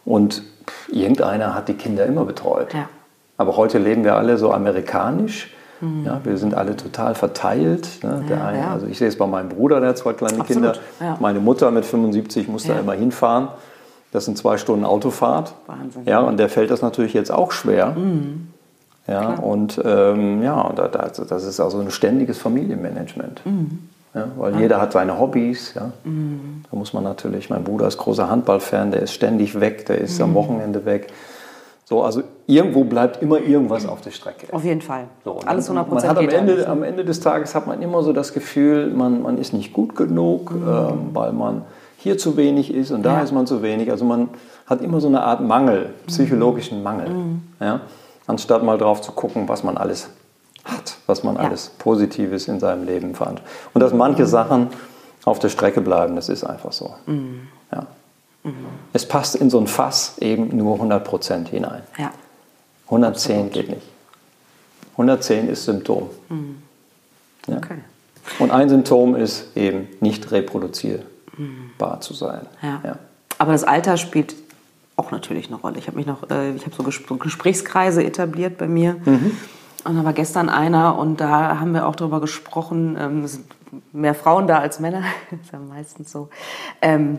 [0.04, 0.42] Und
[0.88, 2.74] irgendeiner hat die Kinder immer betreut.
[2.74, 2.88] Ja.
[3.36, 5.54] Aber heute leben wir alle so amerikanisch.
[5.80, 6.04] Mhm.
[6.04, 8.02] Ja, wir sind alle total verteilt.
[8.02, 8.24] Ne?
[8.28, 8.68] Ja, eine.
[8.68, 10.80] Also ich sehe es bei meinem Bruder, der hat zwei kleine Absolut.
[10.98, 11.16] Kinder.
[11.20, 13.48] Meine Mutter mit 75 muss da immer hinfahren.
[14.10, 15.54] Das sind zwei Stunden Autofahrt.
[15.66, 16.06] Wahnsinn.
[16.06, 17.90] Ja, und der fällt das natürlich jetzt auch schwer.
[17.90, 18.48] Mhm.
[19.06, 19.44] Ja, Klar.
[19.44, 23.40] und ähm, ja, das ist also ein ständiges Familienmanagement.
[23.44, 23.78] Mhm.
[24.14, 24.60] Ja, weil ja.
[24.60, 25.74] jeder hat seine Hobbys.
[25.74, 25.92] Ja.
[26.04, 26.64] Mhm.
[26.70, 30.18] Da muss man natürlich, mein Bruder ist großer Handballfan, der ist ständig weg, der ist
[30.18, 30.24] mhm.
[30.24, 31.08] am Wochenende weg.
[31.84, 34.52] So, also irgendwo bleibt immer irgendwas auf der Strecke.
[34.52, 35.04] Auf jeden Fall.
[35.24, 38.12] So, Alles 100 Man hat am Ende, am Ende des Tages hat man immer so
[38.12, 40.66] das Gefühl, man, man ist nicht gut genug, mhm.
[40.66, 41.62] ähm, weil man
[41.98, 43.22] hier zu wenig ist und da ja.
[43.22, 43.90] ist man zu wenig.
[43.92, 44.30] Also man
[44.66, 47.08] hat immer so eine Art Mangel, psychologischen Mangel.
[47.08, 47.42] Mhm.
[47.60, 47.82] Ja?
[48.26, 50.08] Anstatt mal drauf zu gucken, was man alles
[50.64, 51.42] hat, was man ja.
[51.42, 53.40] alles Positives in seinem Leben fand.
[53.72, 54.26] Und dass manche mhm.
[54.26, 54.68] Sachen
[55.24, 56.94] auf der Strecke bleiben, das ist einfach so.
[57.06, 57.48] Mhm.
[57.72, 57.86] Ja.
[58.42, 58.54] Mhm.
[58.92, 61.82] Es passt in so ein Fass eben nur 100% hinein.
[61.98, 62.12] Ja.
[62.86, 63.52] 110 Absolut.
[63.52, 63.86] geht nicht.
[64.92, 66.10] 110 ist Symptom.
[66.28, 66.62] Mhm.
[67.48, 67.58] Ja.
[67.58, 67.78] Okay.
[68.38, 72.40] Und ein Symptom ist eben nicht reproduzierbar zu sein.
[72.60, 72.98] Ja.
[73.38, 74.34] Aber das Alter spielt
[74.96, 75.78] auch natürlich eine Rolle.
[75.78, 78.96] Ich habe mich noch, äh, ich habe so Gesprächskreise etabliert bei mir.
[79.04, 79.36] Mhm.
[79.84, 83.46] Und da war gestern einer und da haben wir auch darüber gesprochen, ähm, es sind
[83.92, 86.28] mehr Frauen da als Männer, ist ja meistens so.
[86.82, 87.18] Ähm,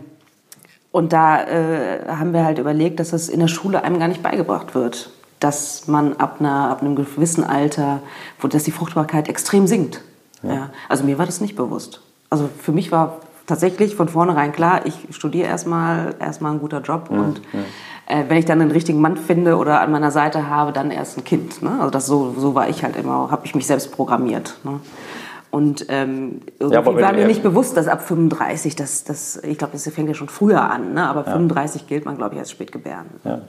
[0.90, 4.22] und da äh, haben wir halt überlegt, dass das in der Schule einem gar nicht
[4.22, 8.00] beigebracht wird, dass man ab, einer, ab einem gewissen Alter,
[8.40, 10.02] wo dass die Fruchtbarkeit extrem sinkt.
[10.42, 10.52] Ja.
[10.52, 10.70] ja.
[10.88, 12.00] Also mir war das nicht bewusst.
[12.30, 17.10] Also für mich war tatsächlich von vornherein klar, ich studiere erstmal erstmal ein guter Job
[17.10, 17.18] mhm.
[17.18, 17.40] und
[18.06, 21.18] äh, wenn ich dann einen richtigen Mann finde oder an meiner Seite habe, dann erst
[21.18, 21.62] ein Kind.
[21.62, 21.72] Ne?
[21.78, 24.58] Also das so, so war ich halt immer, habe ich mich selbst programmiert.
[24.64, 24.80] Ne?
[25.50, 29.72] Und ähm, irgendwie ja, war mir nicht bewusst, dass ab 35, das, das, ich glaube,
[29.72, 31.08] das fängt ja schon früher an, ne?
[31.08, 31.32] aber ja.
[31.32, 33.06] 35 gilt man, glaube ich, als Spätgebären.
[33.24, 33.40] Ja.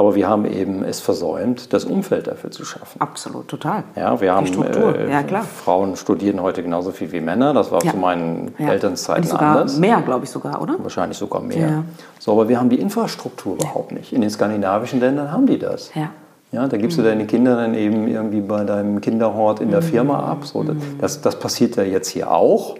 [0.00, 2.98] Aber wir haben eben es versäumt, das Umfeld dafür zu schaffen.
[3.02, 3.84] Absolut, total.
[3.94, 5.42] Ja, wir haben äh, ja, klar.
[5.42, 7.52] Frauen studieren heute genauso viel wie Männer.
[7.52, 7.90] Das war ja.
[7.90, 8.70] zu meinen ja.
[8.70, 9.76] Elternzeiten sogar anders.
[9.76, 10.76] Mehr, glaube ich sogar, oder?
[10.78, 11.68] Wahrscheinlich sogar mehr.
[11.68, 11.84] Ja.
[12.18, 14.14] So, aber wir haben die Infrastruktur überhaupt nicht.
[14.14, 15.94] In den skandinavischen Ländern haben die das.
[15.94, 16.08] Ja.
[16.50, 17.02] Ja, da gibst mhm.
[17.02, 19.84] du deine Kinder dann eben irgendwie bei deinem Kinderhort in der mhm.
[19.84, 20.46] Firma ab.
[20.46, 20.80] So, mhm.
[20.98, 22.76] das, das passiert ja jetzt hier auch.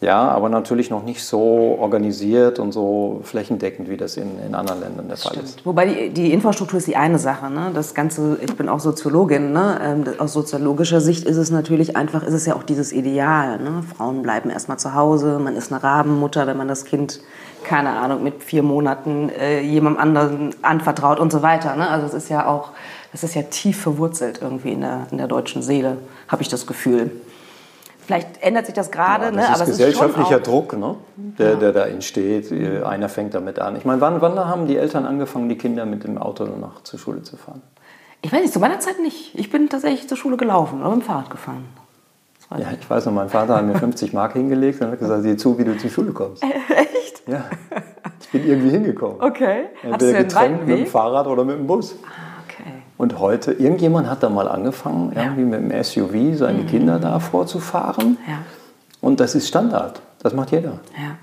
[0.00, 4.80] Ja, aber natürlich noch nicht so organisiert und so flächendeckend, wie das in, in anderen
[4.80, 5.48] Ländern der Fall Stimmt.
[5.48, 5.66] ist.
[5.66, 7.50] Wobei die, die, Infrastruktur ist die eine Sache.
[7.50, 7.72] Ne?
[7.74, 9.52] Das Ganze, ich bin auch Soziologin.
[9.52, 9.80] Ne?
[9.82, 13.58] Ähm, aus soziologischer Sicht ist es natürlich einfach, ist es ja auch dieses Ideal.
[13.58, 13.82] Ne?
[13.96, 17.20] Frauen bleiben erstmal zu Hause, man ist eine Rabenmutter, wenn man das Kind,
[17.64, 21.74] keine Ahnung, mit vier Monaten äh, jemandem anderen anvertraut und so weiter.
[21.74, 21.88] Ne?
[21.88, 22.70] Also es ist ja auch,
[23.10, 25.96] das ist ja tief verwurzelt irgendwie in der, in der deutschen Seele,
[26.28, 27.10] habe ich das Gefühl.
[28.08, 29.42] Vielleicht ändert sich das gerade, ja, das ne?
[29.42, 30.94] ist aber gesellschaftlicher ist Druck, ne?
[31.16, 32.50] der, der da entsteht.
[32.82, 33.76] Einer fängt damit an.
[33.76, 36.98] Ich meine, wann, wann haben die Eltern angefangen, die Kinder mit dem Auto nach zur
[36.98, 37.60] Schule zu fahren?
[38.22, 39.38] Ich weiß nicht, zu meiner Zeit nicht.
[39.38, 41.66] Ich bin tatsächlich zur Schule gelaufen oder mit dem Fahrrad gefahren.
[42.56, 45.36] Ja, ich weiß noch, mein Vater hat mir 50 Mark hingelegt und hat gesagt, sieh
[45.36, 46.42] zu, wie du zur Schule kommst.
[46.42, 47.28] Echt?
[47.28, 47.44] Ja.
[48.22, 49.20] Ich bin irgendwie hingekommen.
[49.20, 49.64] Okay.
[49.82, 51.94] Entweder getrennt mit dem Fahrrad oder mit dem Bus.
[52.98, 55.22] Und heute, irgendjemand hat da mal angefangen, ja.
[55.22, 56.66] irgendwie mit dem SUV seine mhm.
[56.66, 58.18] Kinder da vorzufahren.
[58.26, 58.38] Ja.
[59.00, 60.02] Und das ist Standard.
[60.20, 60.80] Das macht jeder.
[60.96, 61.16] Ja.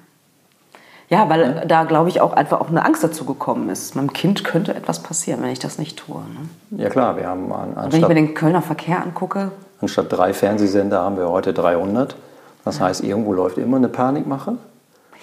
[1.08, 1.66] Ja, weil ja.
[1.66, 3.96] da, glaube ich, auch einfach auch eine Angst dazu gekommen ist.
[3.96, 6.16] Meinem Kind könnte etwas passieren, wenn ich das nicht tue.
[6.16, 6.82] Ne?
[6.82, 9.52] Ja klar, wir haben an, anstatt, Wenn ich mir den Kölner Verkehr angucke.
[9.82, 12.16] Anstatt drei Fernsehsender haben wir heute 300.
[12.64, 12.86] Das ja.
[12.86, 14.54] heißt, irgendwo läuft immer eine Panikmache.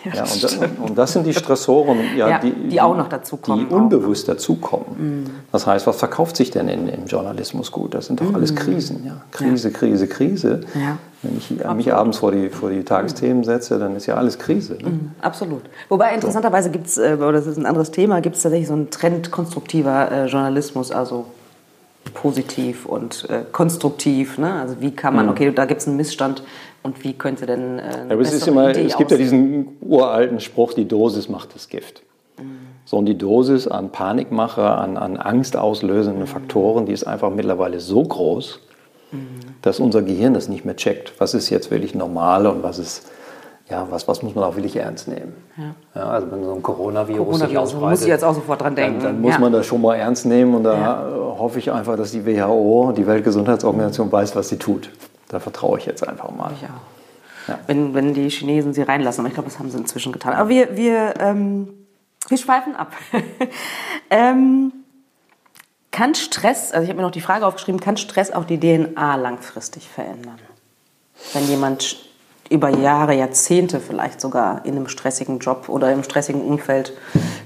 [0.04, 3.08] Ja, ja, und, das, und, das sind die Stressoren, ja, ja die, die, auch noch
[3.08, 3.68] dazukommen.
[3.68, 4.86] Die unbewusst dazukommen.
[4.98, 5.24] Mhm.
[5.52, 7.94] Das heißt, was verkauft sich denn in, im Journalismus gut?
[7.94, 8.34] Das sind doch mhm.
[8.34, 9.04] alles Krisen.
[9.06, 9.22] Ja?
[9.30, 10.60] Krise, Krise, Krise.
[11.22, 11.76] Wenn ich Absolut.
[11.76, 14.74] mich abends vor die, vor die Tagesthemen setze, dann ist ja alles Krise.
[14.74, 14.90] Ne?
[14.90, 15.10] Mhm.
[15.20, 15.62] Absolut.
[15.88, 18.90] Wobei interessanterweise gibt es, äh, das ist ein anderes Thema, gibt es tatsächlich so einen
[18.90, 21.26] Trend konstruktiver äh, Journalismus, also
[22.14, 24.38] positiv und äh, konstruktiv.
[24.38, 24.52] Ne?
[24.52, 25.32] Also wie kann man, mhm.
[25.32, 26.42] okay, da gibt es einen Missstand,
[26.82, 30.40] und wie könnte denn äh, ja, es, ist immer, Idee es gibt ja diesen uralten
[30.40, 32.02] Spruch, die Dosis macht das Gift.
[32.38, 32.58] Mhm.
[32.84, 36.26] So, und die Dosis an Panikmache, an, an angstauslösenden mhm.
[36.26, 38.60] Faktoren, die ist einfach mittlerweile so groß,
[39.12, 39.18] mhm.
[39.62, 41.12] dass unser Gehirn das nicht mehr checkt.
[41.18, 43.10] Was ist jetzt wirklich normal und was ist
[43.70, 45.34] ja, was, was muss man auch wirklich ernst nehmen?
[45.56, 45.74] Ja.
[45.94, 48.74] Ja, also wenn so ein Coronavirus, Coronavirus, sich ausbreitet, muss ich jetzt auch sofort dran
[48.74, 48.98] denken.
[48.98, 49.38] Dann, dann muss Ja.
[49.38, 51.08] man das schon mal ernst nehmen und da
[51.38, 54.90] hoffe ich einfach, dass die WHO, die Weltgesundheitsorganisation, weiß, was sie tut.
[55.32, 56.52] Da vertraue ich jetzt einfach mal.
[56.52, 57.48] Ich auch.
[57.48, 57.58] Ja.
[57.66, 59.22] Wenn, wenn die Chinesen sie reinlassen.
[59.22, 60.34] Aber ich glaube, das haben sie inzwischen getan.
[60.34, 61.68] Aber wir, wir, ähm,
[62.28, 62.92] wir schweifen ab.
[64.10, 64.72] ähm,
[65.90, 69.16] kann Stress, also ich habe mir noch die Frage aufgeschrieben, kann Stress auch die DNA
[69.16, 70.38] langfristig verändern?
[71.32, 71.96] Wenn jemand
[72.50, 76.92] über Jahre, Jahrzehnte vielleicht sogar in einem stressigen Job oder im stressigen Umfeld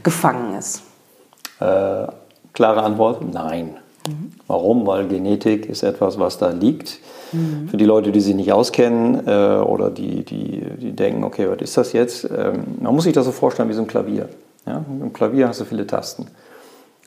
[0.03, 0.83] gefangen ist.
[1.61, 2.07] Äh,
[2.53, 3.77] klare Antwort, nein.
[4.47, 4.87] Warum?
[4.87, 7.01] Weil Genetik ist etwas, was da liegt.
[7.69, 11.61] Für die Leute, die sich nicht auskennen äh, oder die, die, die denken, okay, was
[11.61, 12.25] ist das jetzt?
[12.25, 14.29] Ähm, man muss sich das so vorstellen wie so ein Klavier.
[14.65, 14.85] Ja?
[14.89, 16.29] Im Klavier hast du viele Tasten.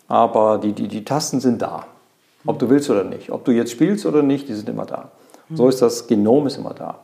[0.10, 1.86] Aber die, die, die Tasten sind da.
[2.46, 3.32] Ob du willst oder nicht.
[3.32, 5.10] Ob du jetzt spielst oder nicht, die sind immer da.
[5.54, 7.00] So ist das Genom ist immer da.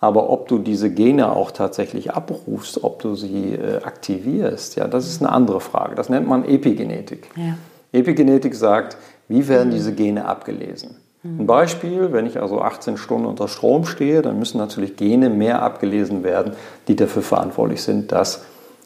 [0.00, 5.08] Aber ob du diese Gene auch tatsächlich abrufst, ob du sie äh, aktivierst, ja, das
[5.08, 5.96] ist eine andere Frage.
[5.96, 7.30] Das nennt man Epigenetik.
[7.34, 7.54] Ja.
[7.92, 8.96] Epigenetik sagt,
[9.28, 10.96] wie werden diese Gene abgelesen?
[11.24, 15.62] Ein Beispiel, wenn ich also 18 Stunden unter Strom stehe, dann müssen natürlich Gene mehr
[15.62, 16.52] abgelesen werden,
[16.86, 18.44] die dafür verantwortlich sind, dass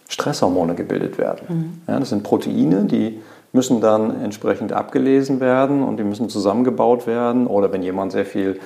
[0.08, 1.82] Stresshormone gebildet werden.
[1.86, 3.20] Ja, das sind Proteine, die
[3.52, 7.46] müssen dann entsprechend abgelesen werden und die müssen zusammengebaut werden.
[7.46, 8.58] Oder wenn jemand sehr viel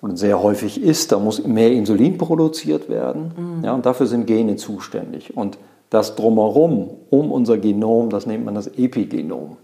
[0.00, 3.60] und sehr häufig isst, da muss mehr Insulin produziert werden.
[3.62, 5.36] Ja, und dafür sind Gene zuständig.
[5.36, 5.58] Und
[5.90, 9.56] das drumherum, um unser Genom, das nennt man das Epigenom.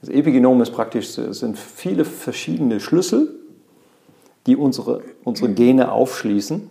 [0.00, 3.34] Das Epigenom ist praktisch, es sind viele verschiedene Schlüssel,
[4.46, 6.70] die unsere, unsere Gene aufschließen,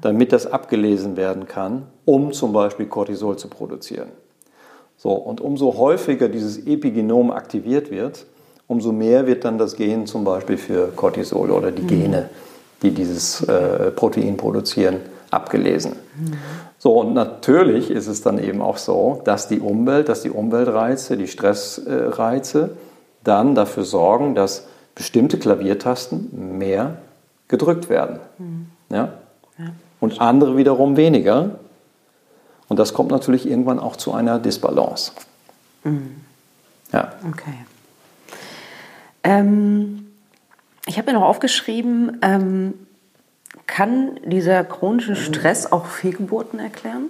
[0.00, 4.08] damit das abgelesen werden kann, um zum Beispiel Cortisol zu produzieren.
[4.96, 8.26] So, und umso häufiger dieses Epigenom aktiviert wird,
[8.66, 12.28] umso mehr wird dann das Gen zum Beispiel für Cortisol oder die Gene,
[12.82, 14.96] die dieses äh, Protein produzieren,
[15.30, 15.92] abgelesen.
[16.78, 21.16] So, und natürlich ist es dann eben auch so, dass die Umwelt, dass die Umweltreize,
[21.16, 22.76] die Stressreize
[23.22, 26.96] dann dafür sorgen, dass bestimmte Klaviertasten mehr
[27.48, 28.18] gedrückt werden.
[28.88, 29.12] Ja?
[30.00, 31.58] Und andere wiederum weniger.
[32.68, 35.12] Und das kommt natürlich irgendwann auch zu einer Disbalance.
[36.92, 37.12] Ja.
[37.28, 37.54] Okay.
[39.22, 40.06] Ähm,
[40.86, 42.74] ich habe mir noch aufgeschrieben, ähm,
[43.74, 47.04] kann dieser chronische Stress auch Fehlgeburten erklären?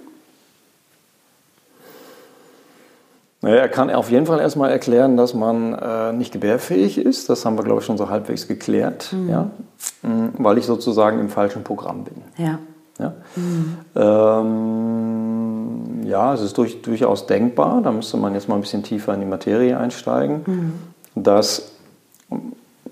[3.41, 7.27] Naja, er kann auf jeden Fall erstmal erklären, dass man äh, nicht gebärfähig ist.
[7.29, 9.15] Das haben wir, glaube ich, schon so halbwegs geklärt.
[9.27, 9.49] Ja?
[10.03, 12.21] Mm, Weil ich sozusagen im falschen Programm bin.
[12.37, 12.59] Ja.
[12.99, 13.13] Ja,
[14.41, 19.15] ähm, ja es ist durch, durchaus denkbar, da müsste man jetzt mal ein bisschen tiefer
[19.15, 20.73] in die Materie einsteigen,
[21.15, 21.71] dass,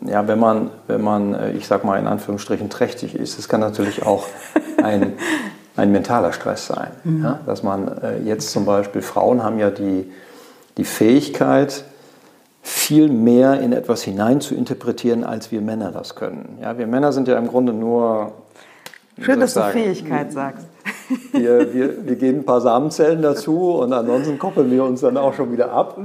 [0.02, 3.60] ja, wenn man, wenn man, äh, ich sag mal in Anführungsstrichen, trächtig ist, es kann
[3.60, 4.26] natürlich auch
[4.84, 5.14] ein,
[5.76, 6.92] ein mentaler Stress sein.
[7.22, 7.40] Ja?
[7.46, 10.12] Dass man äh, jetzt zum Beispiel, Frauen haben ja die,
[10.78, 11.84] die Fähigkeit,
[12.62, 16.60] viel mehr in etwas hinein zu interpretieren, als wir Männer das können.
[16.62, 18.34] Ja, wir Männer sind ja im Grunde nur.
[19.20, 20.68] Schön, dass du Fähigkeit sagst.
[21.32, 25.34] wir, wir, wir geben ein paar Samenzellen dazu und ansonsten koppeln wir uns dann auch
[25.34, 26.00] schon wieder ab.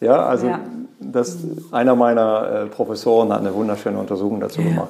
[0.00, 0.60] Ja, also Ja.
[0.98, 1.38] Das,
[1.72, 4.68] einer meiner äh, Professoren hat eine wunderschöne Untersuchung dazu Ja.
[4.68, 4.88] gemacht.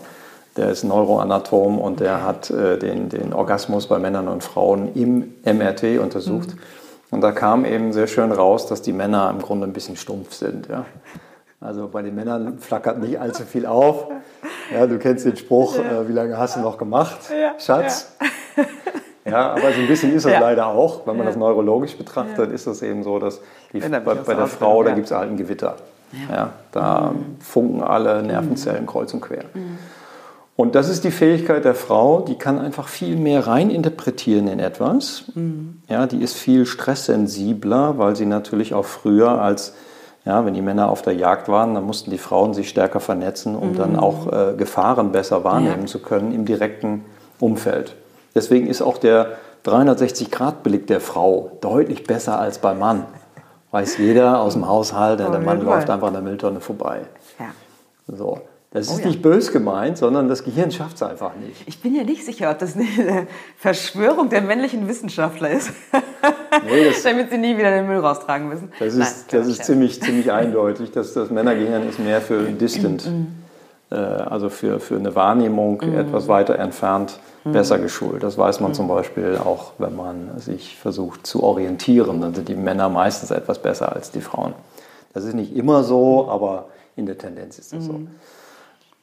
[0.57, 5.35] Der ist Neuroanatom und der hat äh, den, den Orgasmus bei Männern und Frauen im
[5.45, 6.49] MRT untersucht.
[6.55, 6.61] Mhm.
[7.11, 10.33] Und da kam eben sehr schön raus, dass die Männer im Grunde ein bisschen stumpf
[10.33, 10.69] sind.
[10.69, 10.87] Ja?
[11.61, 14.07] Also bei den Männern flackert nicht allzu viel auf.
[14.73, 17.19] Ja, du kennst den Spruch, äh, wie lange hast du noch gemacht,
[17.59, 18.13] Schatz?
[19.29, 20.39] Ja, aber so ein bisschen ist Ja.
[20.39, 21.01] leider auch.
[21.05, 21.31] Wenn man Ja.
[21.33, 23.41] das neurologisch betrachtet, ist das eben so, dass
[23.73, 24.95] die, bei, bei der Frau, da ja.
[24.95, 25.75] gibt es halt ein Gewitter.
[26.13, 26.35] Ja.
[26.37, 26.53] Ja.
[26.73, 29.45] da funken alle Nervenzellen kreuz und quer.
[30.55, 35.25] Und das ist die Fähigkeit der Frau, die kann einfach viel mehr reininterpretieren in etwas.
[35.89, 39.75] Ja, die ist viel stresssensibler, weil sie natürlich auch früher als,
[40.25, 43.55] ja, wenn die Männer auf der Jagd waren, dann mussten die Frauen sich stärker vernetzen,
[43.55, 45.87] um dann auch äh, Gefahren besser wahrnehmen Ja.
[45.87, 47.05] zu können im direkten
[47.39, 47.95] Umfeld.
[48.35, 49.33] Deswegen ist auch der
[49.67, 53.05] 360-Grad-Blick der Frau deutlich besser als beim Mann.
[53.77, 57.03] Weiß jeder aus dem Haushalt, der Auf Mann läuft einfach an der Mülltonne vorbei.
[57.39, 57.47] Ja.
[58.07, 58.41] So.
[58.71, 59.07] Das ist Oh ja.
[59.09, 61.63] nicht bös gemeint, sondern das Gehirn schafft es einfach nicht.
[61.67, 63.27] Ich bin ja nicht sicher, ob das eine
[63.59, 65.73] Verschwörung der männlichen Wissenschaftler ist,
[66.65, 68.73] Nee, das, damit sie nie wieder den Müll raustragen müssen.
[68.79, 70.91] das Nein, ist, kleiner das ist ziemlich, ziemlich eindeutig.
[70.93, 72.57] dass das Männergehirn ist mehr für Mhm.
[72.59, 73.11] distant, äh,
[73.95, 77.53] also für, für eine Wahrnehmung etwas weiter entfernt, Mhm.
[77.53, 78.25] besser geschult.
[78.25, 82.21] Das weiß man zum Beispiel auch, wenn man sich versucht zu orientieren.
[82.21, 84.53] Dann sind die Männer meistens etwas besser als die Frauen.
[85.15, 86.67] Das ist nicht immer so, aber
[86.97, 88.01] in der Tendenz ist das so.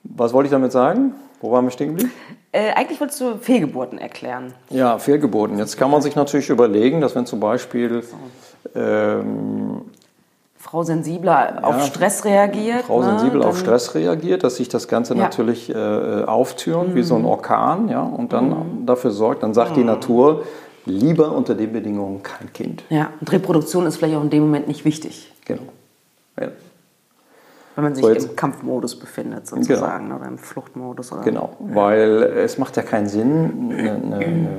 [0.04, 1.16] Was wollte ich damit sagen?
[1.40, 2.12] Wo waren wir stehen geblieben?
[2.52, 4.54] Äh, eigentlich wolltest du Fehlgeburten erklären.
[4.70, 5.58] Ja, Fehlgeburten.
[5.58, 8.04] Jetzt kann man sich natürlich überlegen, dass wenn zum Beispiel
[8.76, 9.82] ähm,
[10.74, 12.86] Frau sensibler ja, auf Stress reagiert.
[12.86, 15.22] Frau ne, sensibel auf Stress reagiert, dass sich das Ganze ja.
[15.22, 16.96] natürlich äh, auftürmt mhm.
[16.96, 18.86] wie so ein Orkan, ja, und dann mhm.
[18.88, 19.76] dafür sorgt, dann sagt mhm.
[19.76, 20.46] die Natur,
[20.86, 22.86] lieber unter den Bedingungen kein Kind.
[22.90, 25.32] Ja, und Reproduktion ist vielleicht auch in dem Moment nicht wichtig.
[25.46, 25.62] Genau.
[26.42, 26.48] Ja.
[27.76, 30.16] Wenn man sich so im Kampfmodus befindet, sozusagen, genau.
[30.16, 31.12] oder im Fluchtmodus.
[31.12, 31.76] Oder, genau, ja.
[31.76, 34.50] weil es macht ja keinen Sinn, eine, eine,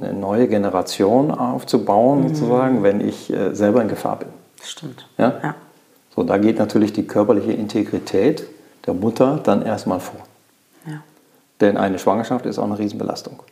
[0.00, 2.28] eine neue Generation aufzubauen, mhm.
[2.34, 4.28] sozusagen, wenn ich äh, selber in Gefahr bin.
[4.62, 5.06] Stimmt.
[5.18, 5.40] Ja?
[5.42, 5.54] ja?
[6.14, 8.44] So, da geht natürlich die körperliche Integrität
[8.86, 10.20] der Mutter dann erstmal vor.
[10.86, 11.02] Ja.
[11.60, 13.42] Denn eine Schwangerschaft ist auch eine Riesenbelastung.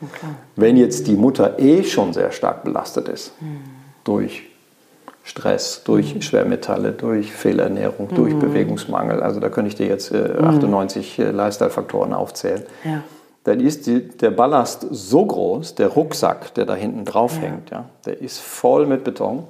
[0.00, 0.26] Okay.
[0.56, 3.60] Wenn jetzt die Mutter eh schon sehr stark belastet ist, mhm.
[4.04, 4.44] durch
[5.24, 6.22] Stress, durch mhm.
[6.22, 8.14] Schwermetalle, durch Fehlernährung, mhm.
[8.14, 11.24] durch Bewegungsmangel, also da könnte ich dir jetzt äh, 98 mhm.
[11.24, 13.02] äh, Lifestyle-Faktoren aufzählen, ja.
[13.44, 17.48] dann ist die, der Ballast so groß, der Rucksack, der da hinten drauf ja.
[17.48, 19.44] hängt, ja, der ist voll mit Beton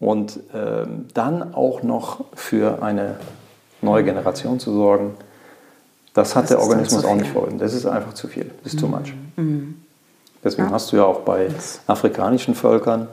[0.00, 3.16] und ähm, dann auch noch für eine
[3.82, 5.14] neue Generation zu sorgen,
[6.14, 7.58] das hat das der Organismus auch nicht wollen.
[7.58, 8.50] Das ist einfach zu viel.
[8.64, 8.84] Das ist mhm.
[8.84, 9.14] too much.
[9.36, 9.76] Mhm.
[10.42, 10.74] Deswegen ja.
[10.74, 11.48] hast du ja auch bei
[11.86, 13.08] afrikanischen Völkern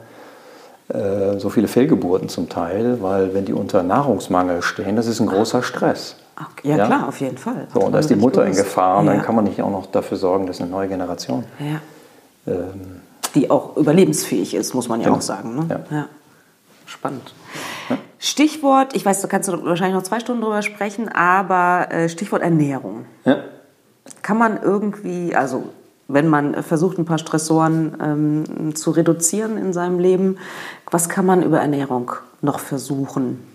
[0.88, 5.26] äh, so viele Fehlgeburten zum Teil, weil wenn die unter Nahrungsmangel stehen, das ist ein
[5.26, 6.16] großer Stress.
[6.36, 6.70] Okay.
[6.70, 7.66] Ja, ja, klar, auf jeden Fall.
[7.74, 9.12] So, und da ist die Mutter in Gefahr und ja.
[9.12, 11.44] dann kann man nicht auch noch dafür sorgen, dass eine neue Generation.
[11.58, 12.52] Ja.
[12.52, 13.02] Ähm,
[13.34, 15.18] die auch überlebensfähig ist, muss man ja genau.
[15.18, 15.54] auch sagen.
[15.54, 15.84] Ne?
[15.90, 16.08] Ja
[16.88, 17.34] spannend.
[17.88, 17.98] Ja.
[18.18, 22.42] Stichwort, ich weiß, da kannst du wahrscheinlich noch zwei Stunden drüber sprechen, aber äh, Stichwort
[22.42, 23.04] Ernährung.
[23.24, 23.44] Ja.
[24.22, 25.68] Kann man irgendwie, also
[26.08, 30.38] wenn man versucht, ein paar Stressoren ähm, zu reduzieren in seinem Leben,
[30.90, 33.46] was kann man über Ernährung noch versuchen?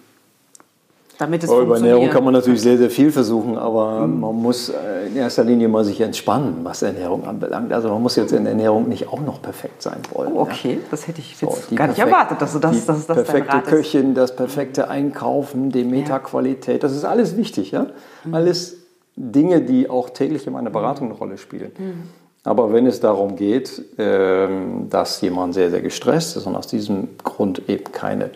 [1.24, 4.20] Damit es oh, Über Ernährung kann man natürlich sehr, sehr viel versuchen, aber mhm.
[4.20, 7.72] man muss äh, in erster Linie mal sich entspannen, was Ernährung anbelangt.
[7.72, 10.34] Also man muss jetzt in Ernährung nicht auch noch perfekt sein wollen.
[10.34, 10.88] Oh, okay, ja.
[10.92, 14.14] das hätte ich jetzt so, gar nicht erwartet, dass du das, dass das perfekte Köchin,
[14.14, 17.88] das perfekte Einkaufen, die Metaqualität, das ist alles wichtig, ja.
[18.26, 18.34] Mhm.
[18.34, 18.76] Alles
[19.16, 21.72] Dinge, die auch täglich in meiner Beratung eine Rolle spielen.
[21.78, 22.04] Mhm.
[22.44, 27.08] Aber wenn es darum geht, ähm, dass jemand sehr, sehr gestresst ist und aus diesem
[27.24, 28.32] Grund eben keine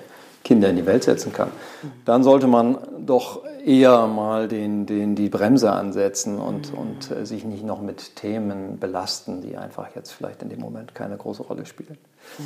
[0.48, 1.50] Kinder in die Welt setzen kann,
[2.06, 6.80] dann sollte man doch eher mal den, den, die Bremse ansetzen und, mhm.
[6.80, 10.96] und äh, sich nicht noch mit Themen belasten, die einfach jetzt vielleicht in dem Moment
[10.96, 11.98] keine große Rolle spielen.
[12.38, 12.44] Mhm.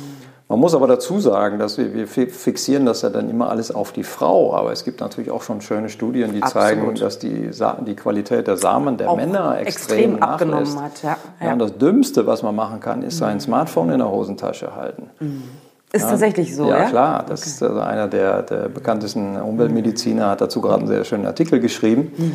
[0.48, 3.92] Man muss aber dazu sagen, dass wir, wir fixieren das ja dann immer alles auf
[3.92, 6.68] die Frau, aber es gibt natürlich auch schon schöne Studien, die Absolut.
[6.68, 7.50] zeigen, dass die,
[7.86, 11.02] die Qualität der Samen der auch Männer extrem, extrem abgenommen hat.
[11.04, 11.16] Ja.
[11.40, 11.46] Ja.
[11.46, 11.52] ja.
[11.52, 13.40] und das Dümmste, was man machen kann, ist sein mhm.
[13.40, 15.08] Smartphone in der Hosentasche halten.
[15.20, 15.44] Mhm.
[15.92, 16.84] Ist ja, tatsächlich so, ja?
[16.84, 17.24] Ja, klar.
[17.28, 17.50] Das okay.
[17.50, 22.12] ist also einer der, der, bekanntesten Umweltmediziner, hat dazu gerade einen sehr schönen Artikel geschrieben.
[22.16, 22.32] Mhm.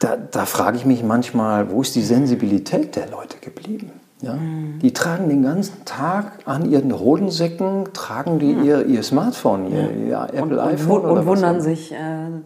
[0.00, 3.92] Da, da frage ich mich manchmal, wo ist die Sensibilität der Leute geblieben?
[4.20, 4.34] Ja?
[4.34, 4.80] Mhm.
[4.80, 8.64] Die tragen den ganzen Tag an ihren Hodensäcken, tragen die mhm.
[8.64, 11.02] ihr, ihr Smartphone, ihr, ihr Apple und, iPhone.
[11.02, 11.96] Und, und wundern sich, äh,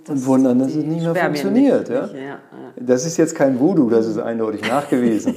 [0.04, 1.88] dass, und wundern, dass es nicht mehr funktioniert.
[1.88, 2.38] Nicht, ja?
[2.78, 5.34] Das ist jetzt kein Voodoo, das ist eindeutig nachgewiesen.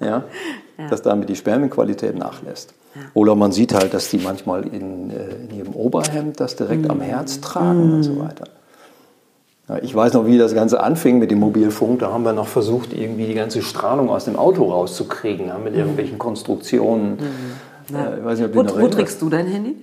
[0.00, 0.24] ja?
[0.88, 2.74] Dass damit die Spermienqualität nachlässt.
[3.14, 6.90] Oder man sieht halt, dass die manchmal in, äh, in ihrem Oberhemd das direkt mhm.
[6.90, 7.94] am Herz tragen mhm.
[7.94, 8.44] und so weiter.
[9.68, 12.00] Ja, ich weiß noch, wie das Ganze anfing mit dem Mobilfunk.
[12.00, 15.74] Da haben wir noch versucht, irgendwie die ganze Strahlung aus dem Auto rauszukriegen, ja, mit
[15.74, 15.80] mhm.
[15.80, 17.18] irgendwelchen Konstruktionen.
[17.88, 17.96] Mhm.
[17.96, 19.76] Äh, weiß nicht, ob wo, wo trägst du dein Handy?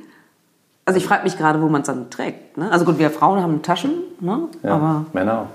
[0.86, 2.58] Also ich frage mich gerade, wo man es dann trägt.
[2.58, 2.72] Ne?
[2.72, 4.48] Also gut, wir Frauen haben Taschen, ne?
[4.64, 5.48] ja, aber Männer.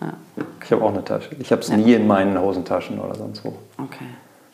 [0.00, 0.12] Ja.
[0.62, 1.30] Ich habe auch eine Tasche.
[1.38, 3.54] Ich habe es nie in meinen Hosentaschen oder sonst wo.
[3.82, 4.04] Okay.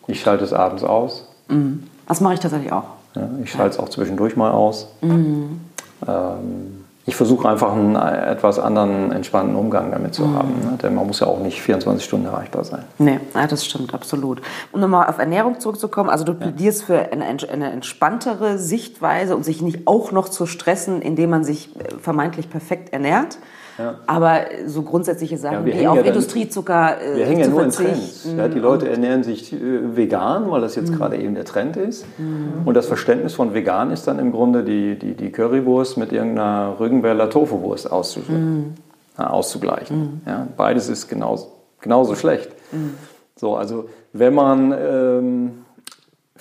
[0.07, 1.27] Ich schalte es abends aus.
[1.49, 1.85] Mhm.
[2.07, 2.85] Das mache ich tatsächlich auch.
[3.15, 4.89] Ja, ich schalte es auch zwischendurch mal aus.
[5.01, 5.61] Mhm.
[6.07, 10.35] Ähm, ich versuche einfach einen etwas anderen, entspannten Umgang damit zu mhm.
[10.37, 10.49] haben.
[10.61, 10.79] Ne?
[10.83, 12.85] Denn man muss ja auch nicht 24 Stunden erreichbar sein.
[12.99, 14.41] Nee, ja, das stimmt, absolut.
[14.73, 19.61] Um nochmal auf Ernährung zurückzukommen, also du plädierst für eine, eine entspanntere Sichtweise und sich
[19.61, 23.37] nicht auch noch zu stressen, indem man sich äh, vermeintlich perfekt ernährt.
[23.79, 23.97] Ja.
[24.07, 27.71] Aber so grundsätzliche Sachen ja, wie auf ja Industriezucker äh, Wir hängen ja nur in
[27.71, 28.27] Trends.
[28.37, 30.97] Ja, die Leute ernähren sich äh, vegan, weil das jetzt mhm.
[30.97, 32.07] gerade eben der Trend ist.
[32.19, 32.67] Mhm.
[32.67, 36.77] Und das Verständnis von vegan ist dann im Grunde die, die, die Currywurst mit irgendeiner
[36.79, 38.75] Rügenwälder Tofuwurst mhm.
[39.17, 39.99] auszugleichen.
[39.99, 40.21] Mhm.
[40.27, 42.51] Ja, beides ist genauso, genauso schlecht.
[42.73, 42.95] Mhm.
[43.37, 44.73] So, also wenn man...
[44.73, 45.64] Ähm,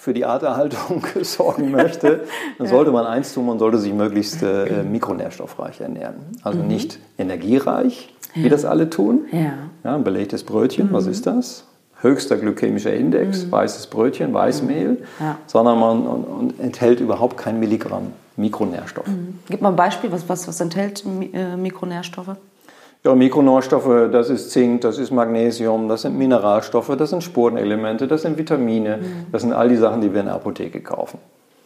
[0.04, 2.26] für die Arterhaltung sorgen möchte,
[2.58, 6.16] dann sollte man eins tun, man sollte sich möglichst äh, mikronährstoffreich ernähren.
[6.43, 6.68] Also mhm.
[6.68, 9.28] nicht energiereich, wie das alle tun.
[9.32, 9.54] Ja.
[9.86, 10.93] Ja, ein belegtes Brötchen, mhm.
[10.93, 11.64] was ist das?
[12.01, 13.54] Höchster glykämischer Index, mhm.
[13.54, 14.97] weißes Brötchen, Weißmehl, mhm.
[15.22, 15.38] ja.
[15.47, 19.08] sondern man und, und enthält überhaupt kein Milligramm Mikronährstoff.
[19.08, 19.39] Mhm.
[19.47, 22.36] Gib mal ein Beispiel, was, was, was enthält äh, Mikronährstoffe?
[23.06, 28.22] Ja, Mikronährstoffe, das ist Zink, das ist Magnesium, das sind Mineralstoffe, das sind Spurenelemente, das
[28.22, 29.26] sind Vitamine, mhm.
[29.32, 31.20] das sind all die Sachen, die wir in der Apotheke kaufen.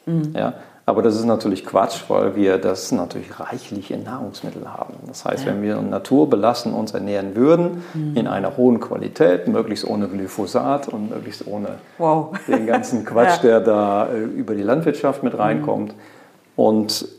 [0.08, 0.34] Mhm.
[0.36, 0.54] Ja,
[0.88, 4.96] aber das ist natürlich Quatsch, weil wir das natürlich reichlich in Nahrungsmitteln haben.
[5.06, 5.52] Das heißt, ja.
[5.52, 8.16] wenn wir naturbelassen uns ernähren würden, mhm.
[8.16, 12.34] in einer hohen Qualität, möglichst ohne Glyphosat und möglichst ohne wow.
[12.48, 13.60] den ganzen Quatsch, ja.
[13.60, 15.90] der da äh, über die Landwirtschaft mit reinkommt.
[15.90, 16.00] Mhm.
[16.56, 17.17] Und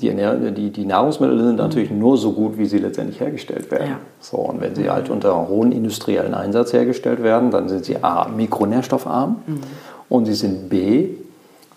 [0.00, 3.90] die, die, die, Nahrungsmittel sind natürlich nur so gut, wie sie letztendlich hergestellt werden.
[3.90, 3.96] Ja.
[4.20, 8.28] So, und wenn sie halt unter hohem industriellen Einsatz hergestellt werden, dann sind sie A,
[8.28, 9.60] mikronährstoffarm mhm.
[10.08, 11.10] und sie sind B,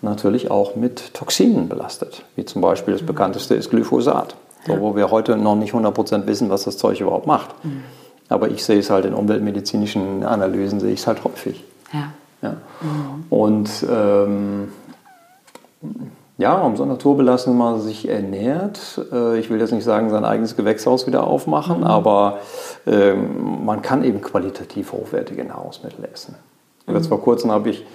[0.02, 3.06] natürlich auch mit Toxinen belastet, wie zum Beispiel das mhm.
[3.06, 4.36] bekannteste ist Glyphosat,
[4.66, 7.64] so, wo wir heute noch nicht 100% wissen, was das Zeug überhaupt macht.
[7.64, 7.84] Mhm.
[8.28, 11.62] Aber ich sehe es halt in umweltmedizinischen Analysen, sehe ich es halt häufig.
[11.92, 12.12] Ja.
[12.42, 12.50] ja.
[12.50, 13.24] Mhm.
[13.30, 14.68] Und ähm,
[16.36, 19.00] ja, umso naturbelassen man sich ernährt.
[19.12, 21.84] Äh, ich will jetzt nicht sagen, sein eigenes Gewächshaus wieder aufmachen, mhm.
[21.84, 22.38] aber
[22.86, 26.34] ähm, man kann eben qualitativ hochwertige Nahrungsmittel essen.
[26.86, 26.94] Mhm.
[26.96, 27.86] Jetzt vor kurzem habe ich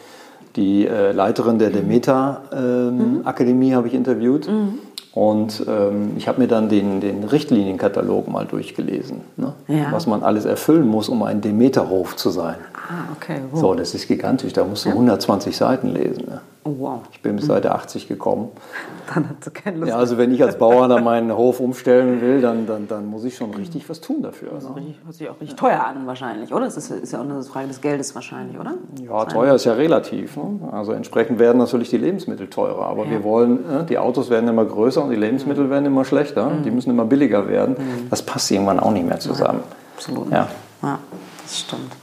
[0.56, 3.76] die äh, Leiterin der Demeter-Akademie ähm, mhm.
[3.76, 4.48] habe ich interviewt.
[4.48, 4.80] Mhm.
[5.12, 9.54] Und ähm, ich habe mir dann den, den, Richtlinienkatalog mal durchgelesen, ne?
[9.68, 9.88] ja.
[9.92, 12.56] was man alles erfüllen muss, um ein Demeterhof zu sein.
[12.76, 13.40] Ah, okay.
[13.52, 13.60] Wow.
[13.60, 14.96] So, das ist gigantisch, da musst du ja.
[14.96, 16.26] 120 Seiten lesen.
[16.28, 16.42] Ne?
[16.70, 17.02] Oh, wow.
[17.12, 17.46] Ich bin bis.
[17.46, 18.50] Seite 80 gekommen.
[19.14, 19.90] Dann hat sie keine Lust.
[19.90, 23.24] Ja, also wenn ich als Bauer dann meinen Hof umstellen will, dann, dann, dann muss
[23.24, 24.50] ich schon richtig was tun dafür.
[24.54, 24.94] Das ne?
[25.04, 26.66] hört sich auch richtig teuer an wahrscheinlich, oder?
[26.66, 28.76] Das ist, ist ja auch eine Frage des Geldes wahrscheinlich, oder?
[29.04, 30.38] Ja, teuer ist ja relativ.
[30.38, 30.60] Ne?
[30.72, 32.86] Also entsprechend werden natürlich die Lebensmittel teurer.
[32.86, 33.12] Aber ja.
[33.12, 35.70] wir wollen, ne, die Autos werden immer größer und die Lebensmittel mhm.
[35.72, 36.48] werden immer schlechter.
[36.48, 36.64] Mhm.
[36.64, 37.78] Die müssen immer billiger werden.
[37.80, 38.10] Mhm.
[38.12, 39.62] Das passt irgendwann auch nicht mehr zusammen.
[39.62, 40.32] Ja, absolut.
[40.32, 40.48] Ja.
[40.84, 41.00] ja,
[41.42, 41.94] das stimmt.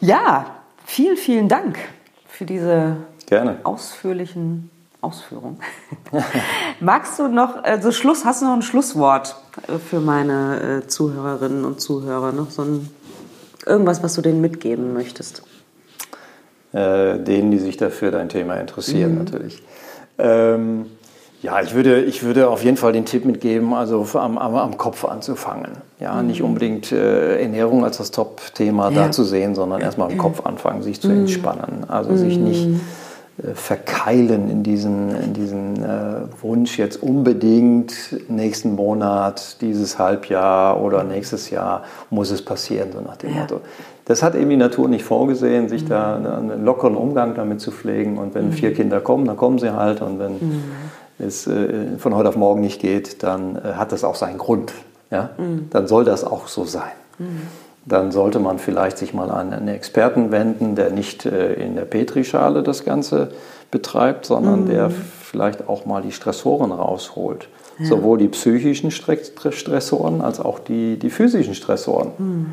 [0.00, 0.46] Ja,
[0.84, 1.78] vielen, vielen Dank
[2.26, 2.96] für diese
[3.32, 3.56] Gerne.
[3.64, 4.70] ausführlichen
[5.00, 5.58] Ausführungen.
[6.80, 9.36] Magst du noch, also Schluss, hast du noch ein Schlusswort
[9.68, 12.32] äh, für meine äh, Zuhörerinnen und Zuhörer?
[12.32, 12.90] Noch so ein,
[13.64, 15.44] irgendwas, was du denen mitgeben möchtest?
[16.74, 19.18] Äh, denen, die sich dafür dein Thema interessieren, mhm.
[19.18, 19.62] natürlich.
[20.18, 20.84] Ähm,
[21.40, 24.76] ja, ich würde, ich würde auf jeden Fall den Tipp mitgeben, also am, am, am
[24.76, 25.72] Kopf anzufangen.
[26.00, 26.26] Ja, mhm.
[26.26, 29.04] nicht unbedingt äh, Ernährung als das Top-Thema ja.
[29.04, 31.20] da zu sehen, sondern erstmal am Kopf anfangen, sich zu mhm.
[31.20, 31.86] entspannen.
[31.88, 32.80] Also sich nicht mhm.
[33.54, 37.94] Verkeilen in diesen, in diesen äh, Wunsch, jetzt unbedingt
[38.28, 43.40] nächsten Monat, dieses Halbjahr oder nächstes Jahr muss es passieren, so nach dem ja.
[43.40, 43.60] Motto.
[44.04, 45.88] Das hat eben die Natur nicht vorgesehen, sich mhm.
[45.88, 48.18] da einen lockeren Umgang damit zu pflegen.
[48.18, 48.52] Und wenn mhm.
[48.52, 50.02] vier Kinder kommen, dann kommen sie halt.
[50.02, 50.62] Und wenn mhm
[51.22, 54.72] es äh, von heute auf morgen nicht geht, dann äh, hat das auch seinen Grund.
[55.10, 55.30] Ja?
[55.38, 55.68] Mhm.
[55.70, 56.92] Dann soll das auch so sein.
[57.84, 61.84] Dann sollte man vielleicht sich mal an einen Experten wenden, der nicht äh, in der
[61.84, 63.32] Petrischale das Ganze
[63.70, 64.68] betreibt, sondern mhm.
[64.68, 67.48] der vielleicht auch mal die Stressoren rausholt.
[67.78, 67.86] Ja.
[67.86, 72.10] Sowohl die psychischen Stressoren als auch die, die physischen Stressoren.
[72.18, 72.46] Mhm.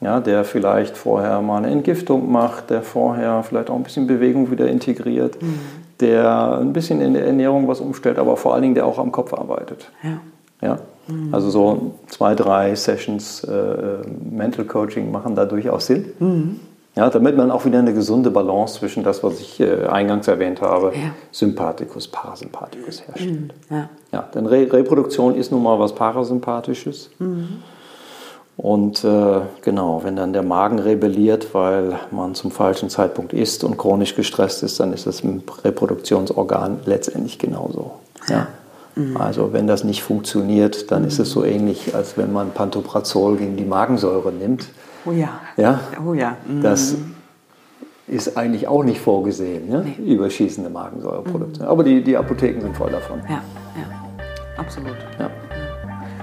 [0.00, 4.50] Ja, der vielleicht vorher mal eine Entgiftung macht, der vorher vielleicht auch ein bisschen Bewegung
[4.50, 8.74] wieder integriert, mhm der ein bisschen in der Ernährung was umstellt, aber vor allen Dingen
[8.74, 9.90] der auch am Kopf arbeitet.
[10.02, 10.20] Ja.
[10.60, 10.78] ja?
[11.08, 11.34] Mhm.
[11.34, 13.98] Also so zwei, drei Sessions äh,
[14.30, 16.06] Mental Coaching machen da durchaus Sinn.
[16.18, 16.60] Mhm.
[16.96, 20.60] Ja, damit man auch wieder eine gesunde Balance zwischen das, was ich äh, eingangs erwähnt
[20.60, 21.10] habe, ja.
[21.32, 23.52] Sympathikus, Parasympathikus herstellt.
[23.68, 23.76] Mhm.
[23.76, 23.88] Ja.
[24.12, 27.10] ja, denn Re Reproduktion ist nun mal was Parasympathisches.
[27.18, 27.62] Mhm.
[28.56, 33.76] Und äh, genau, wenn dann der Magen rebelliert, weil man zum falschen Zeitpunkt isst und
[33.76, 37.92] chronisch gestresst ist, dann ist das im Reproduktionsorgan letztendlich genauso.
[38.28, 38.46] Ja.
[38.96, 39.16] Mhm.
[39.16, 41.08] Also wenn das nicht funktioniert, dann mhm.
[41.08, 44.68] ist es so ähnlich, als wenn man Pantoprazol gegen die Magensäure nimmt.
[45.04, 45.40] Oh ja.
[45.56, 45.80] Ja.
[46.06, 46.36] Oh ja.
[46.46, 46.62] Mhm.
[46.62, 46.96] Das
[48.06, 49.84] ist eigentlich auch nicht vorgesehen, ne?
[49.84, 50.12] nee.
[50.12, 51.66] überschießende Magensäureproduktion.
[51.66, 51.70] Mhm.
[51.70, 53.20] Aber die, die Apotheken sind voll davon.
[53.28, 53.42] Ja,
[53.76, 54.58] ja.
[54.58, 54.96] absolut.
[55.18, 55.30] Ja.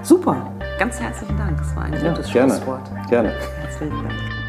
[0.02, 0.52] Super.
[0.78, 1.58] Ganz herzlichen Dank.
[1.58, 2.90] Das war ein ja, gutes gerne, Schlusswort.
[3.08, 3.32] Gerne.
[3.60, 4.41] Herzlichen Dank.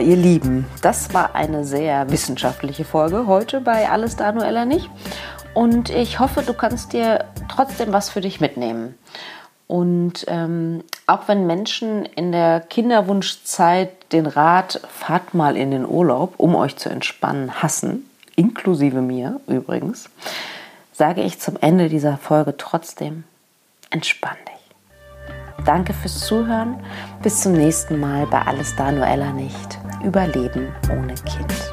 [0.00, 4.90] Ihr Lieben, das war eine sehr wissenschaftliche Folge heute bei Alles da, Noella nicht.
[5.54, 8.96] Und ich hoffe, du kannst dir trotzdem was für dich mitnehmen.
[9.66, 16.34] Und ähm, auch wenn Menschen in der Kinderwunschzeit den Rat, fahrt mal in den Urlaub,
[16.36, 20.10] um euch zu entspannen, hassen, inklusive mir übrigens,
[20.92, 23.24] sage ich zum Ende dieser Folge trotzdem,
[23.90, 24.51] entspann dich.
[25.64, 26.76] Danke fürs Zuhören.
[27.22, 29.78] Bis zum nächsten Mal bei Alles da, Noella nicht.
[30.02, 31.71] Überleben ohne Kind.